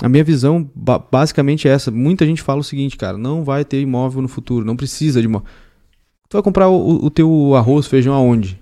[0.00, 1.90] a minha visão ba- basicamente é essa.
[1.90, 5.26] Muita gente fala o seguinte, cara, não vai ter imóvel no futuro, não precisa de
[5.26, 5.48] imóvel.
[6.28, 8.60] Tu vai comprar o, o teu arroz, feijão aonde?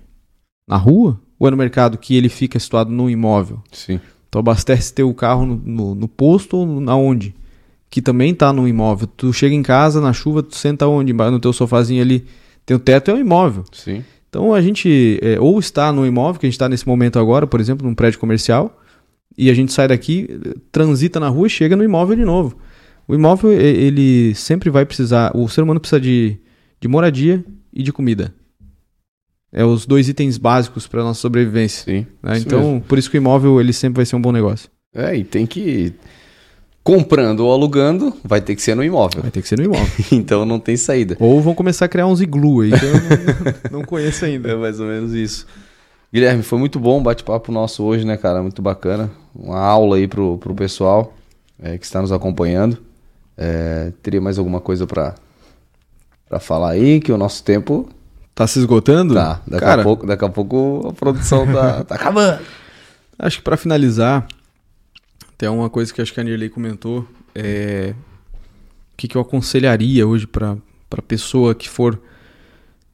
[0.67, 1.19] Na rua?
[1.39, 3.61] Ou é no mercado que ele fica situado no imóvel?
[3.71, 3.99] Sim.
[4.31, 7.35] Tu abastece teu carro no, no, no posto ou na onde?
[7.89, 9.07] Que também tá no imóvel.
[9.07, 11.13] Tu chega em casa, na chuva, tu senta onde?
[11.13, 12.25] No teu sofazinho ali.
[12.65, 13.63] Teu teto é um imóvel.
[13.71, 14.03] Sim.
[14.35, 17.47] Então a gente é, ou está no imóvel, que a gente está nesse momento agora,
[17.47, 18.81] por exemplo, num prédio comercial,
[19.37, 20.27] e a gente sai daqui,
[20.73, 22.57] transita na rua e chega no imóvel de novo.
[23.07, 26.37] O imóvel, ele sempre vai precisar, o ser humano precisa de,
[26.81, 28.35] de moradia e de comida.
[29.53, 31.85] É os dois itens básicos para nossa sobrevivência.
[31.85, 32.05] Sim.
[32.21, 32.37] né?
[32.37, 32.81] Então, mesmo.
[32.81, 34.69] por isso que o imóvel ele sempre vai ser um bom negócio.
[34.93, 35.93] É, e tem que.
[36.85, 39.23] Comprando ou alugando, vai ter que ser no imóvel.
[39.23, 39.87] Vai ter que ser no imóvel.
[40.11, 41.17] Então não tem saída.
[41.19, 44.51] ou vão começar a criar uns iglu aí, que eu não, não conheço ainda.
[44.51, 45.47] É mais ou menos isso.
[46.13, 48.39] Guilherme, foi muito bom o bate-papo nosso hoje, né, cara?
[48.43, 49.09] Muito bacana.
[49.33, 51.11] Uma aula aí pro, pro pessoal
[51.59, 52.77] é, que está nos acompanhando.
[53.35, 55.15] É, teria mais alguma coisa pra,
[56.29, 56.99] pra falar aí?
[56.99, 57.89] Que o nosso tempo
[58.35, 59.13] Tá se esgotando?
[59.15, 59.41] tá.
[59.47, 62.41] Daqui, Cara, a, pouco, daqui a pouco a produção tá, tá acabando.
[63.17, 64.27] Acho que para finalizar,
[65.37, 67.07] tem uma coisa que acho que a Nirley comentou.
[67.33, 67.93] É...
[68.95, 70.57] que, que eu aconselharia hoje para
[70.91, 72.01] a pessoa que for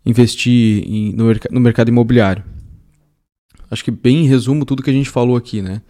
[0.06, 2.44] investir em, no, no mercado imobiliário?
[3.70, 5.82] Acho que bem em resumo tudo que a gente falou aqui, né?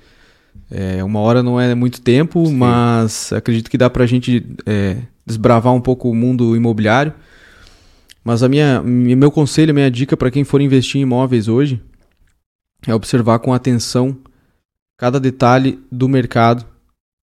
[0.69, 2.55] É, uma hora não é muito tempo, Sim.
[2.55, 7.13] mas acredito que dá para a gente é, desbravar um pouco o mundo imobiliário.
[8.23, 11.81] Mas a minha, meu conselho, minha dica para quem for investir em imóveis hoje
[12.85, 14.17] é observar com atenção
[15.01, 16.63] cada detalhe do mercado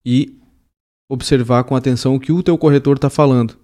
[0.03, 0.35] e
[1.07, 3.55] observar com atenção o que o teu corretor está falando,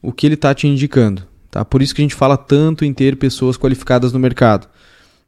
[0.00, 1.26] o que ele está te indicando.
[1.50, 1.64] Tá?
[1.64, 4.68] Por isso que a gente fala tanto em ter pessoas qualificadas no mercado.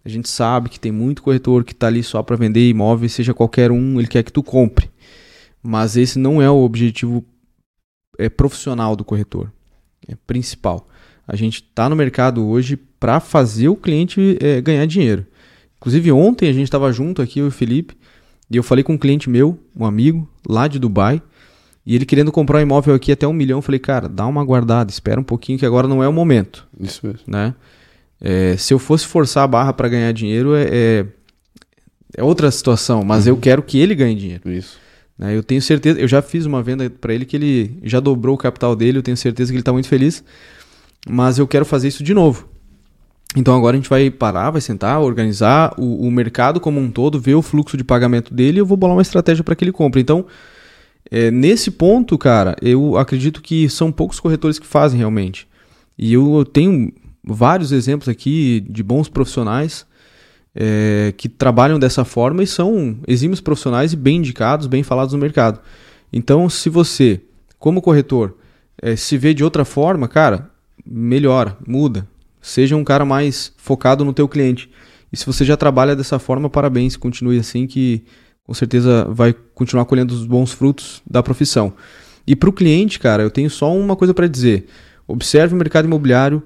[0.04, 3.34] A gente sabe que tem muito corretor que está ali só para vender imóveis, seja
[3.34, 4.88] qualquer um, ele quer que tu compre.
[5.60, 7.24] Mas esse não é o objetivo
[8.16, 9.52] é, profissional do corretor,
[10.06, 10.88] é principal.
[11.26, 15.26] A gente está no mercado hoje para fazer o cliente é, ganhar dinheiro.
[15.78, 17.96] Inclusive ontem a gente estava junto aqui, eu e o Felipe,
[18.54, 21.20] e eu falei com um cliente meu, um amigo, lá de Dubai,
[21.84, 23.58] e ele querendo comprar um imóvel aqui até um milhão.
[23.58, 26.64] Eu falei, cara, dá uma guardada, espera um pouquinho que agora não é o momento.
[26.78, 27.20] Isso mesmo.
[27.26, 27.52] Né?
[28.20, 31.06] É, se eu fosse forçar a barra para ganhar dinheiro, é, é,
[32.16, 33.32] é, outra situação, mas uhum.
[33.32, 34.48] eu quero que ele ganhe dinheiro.
[34.48, 34.78] Isso.
[35.18, 35.36] Né?
[35.36, 38.38] Eu tenho certeza, eu já fiz uma venda para ele que ele já dobrou o
[38.38, 40.22] capital dele, eu tenho certeza que ele está muito feliz,
[41.08, 42.48] mas eu quero fazer isso de novo.
[43.36, 47.20] Então agora a gente vai parar, vai sentar, organizar o, o mercado como um todo,
[47.20, 49.72] ver o fluxo de pagamento dele e eu vou bolar uma estratégia para que ele
[49.72, 50.00] compre.
[50.00, 50.26] Então,
[51.10, 55.48] é, nesse ponto, cara, eu acredito que são poucos corretores que fazem realmente.
[55.98, 59.86] E eu tenho vários exemplos aqui de bons profissionais
[60.54, 65.18] é, que trabalham dessa forma e são exímios profissionais e bem indicados, bem falados no
[65.18, 65.60] mercado.
[66.12, 67.20] Então, se você,
[67.58, 68.36] como corretor,
[68.80, 70.50] é, se vê de outra forma, cara,
[70.86, 72.06] melhora, muda.
[72.44, 74.70] Seja um cara mais focado no teu cliente.
[75.10, 78.04] E se você já trabalha dessa forma, parabéns, continue assim que
[78.46, 81.72] com certeza vai continuar colhendo os bons frutos da profissão.
[82.26, 84.66] E para o cliente, cara, eu tenho só uma coisa para dizer.
[85.08, 86.42] Observe o mercado imobiliário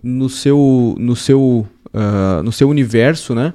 [0.00, 3.52] no seu, no seu, uh, no seu universo, né?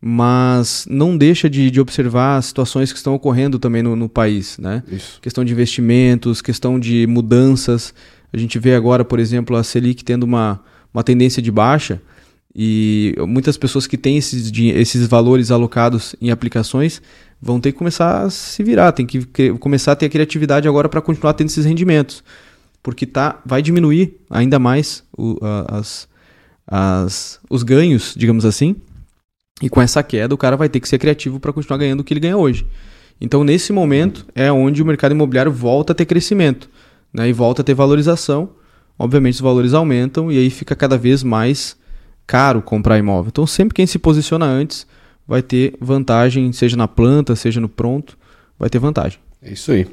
[0.00, 4.58] Mas não deixa de, de observar as situações que estão ocorrendo também no, no país,
[4.58, 4.82] né?
[4.90, 5.20] Isso.
[5.22, 7.94] Questão de investimentos, questão de mudanças.
[8.32, 10.60] A gente vê agora, por exemplo, a Selic tendo uma,
[10.92, 12.00] uma tendência de baixa
[12.54, 17.00] e muitas pessoas que têm esses, esses valores alocados em aplicações
[17.40, 19.24] vão ter que começar a se virar, tem que
[19.60, 22.24] começar a ter a criatividade agora para continuar tendo esses rendimentos
[22.82, 26.08] porque tá, vai diminuir ainda mais o, as,
[26.66, 28.76] as, os ganhos, digamos assim.
[29.60, 32.04] E com essa queda, o cara vai ter que ser criativo para continuar ganhando o
[32.04, 32.66] que ele ganha hoje.
[33.20, 36.70] Então, nesse momento, é onde o mercado imobiliário volta a ter crescimento
[37.12, 38.50] né, e volta a ter valorização.
[38.98, 41.76] Obviamente, os valores aumentam e aí fica cada vez mais
[42.26, 43.28] caro comprar imóvel.
[43.28, 44.86] Então, sempre quem se posiciona antes
[45.26, 48.18] vai ter vantagem, seja na planta, seja no pronto,
[48.58, 49.18] vai ter vantagem.
[49.42, 49.86] É isso aí.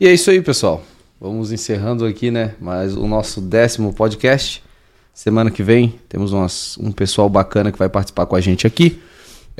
[0.00, 0.84] E é isso aí, pessoal.
[1.20, 2.54] Vamos encerrando aqui, né?
[2.60, 4.62] Mais o nosso décimo podcast.
[5.12, 9.00] Semana que vem temos umas, um pessoal bacana que vai participar com a gente aqui.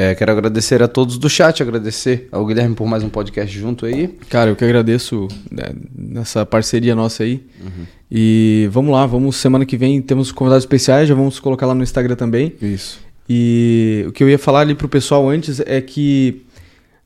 [0.01, 3.85] É, quero agradecer a todos do chat, agradecer ao Guilherme por mais um podcast junto
[3.85, 4.07] aí.
[4.31, 7.45] Cara, eu que agradeço né, nessa parceria nossa aí.
[7.61, 7.85] Uhum.
[8.09, 11.83] E vamos lá, vamos semana que vem temos convidados especiais, já vamos colocar lá no
[11.83, 12.55] Instagram também.
[12.63, 13.01] Isso.
[13.29, 16.47] E o que eu ia falar ali pro pessoal antes é que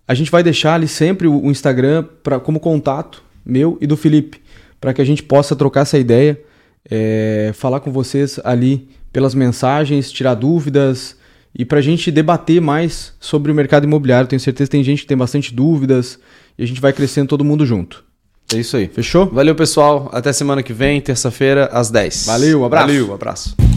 [0.06, 4.38] a gente vai deixar ali sempre o Instagram pra, como contato meu e do Felipe
[4.78, 6.38] para que a gente possa trocar essa ideia,
[6.90, 11.16] é, falar com vocês ali pelas mensagens, tirar dúvidas
[11.54, 14.28] e para a gente debater mais sobre o mercado imobiliário.
[14.28, 16.18] Tenho certeza que tem gente que tem bastante dúvidas
[16.58, 18.04] e a gente vai crescendo todo mundo junto.
[18.54, 18.88] É isso aí.
[18.88, 19.26] Fechou?
[19.26, 20.10] Valeu, pessoal.
[20.12, 22.26] Até semana que vem, terça-feira, às 10.
[22.26, 22.86] Valeu, um abraço.
[22.86, 23.71] Valeu, abraço.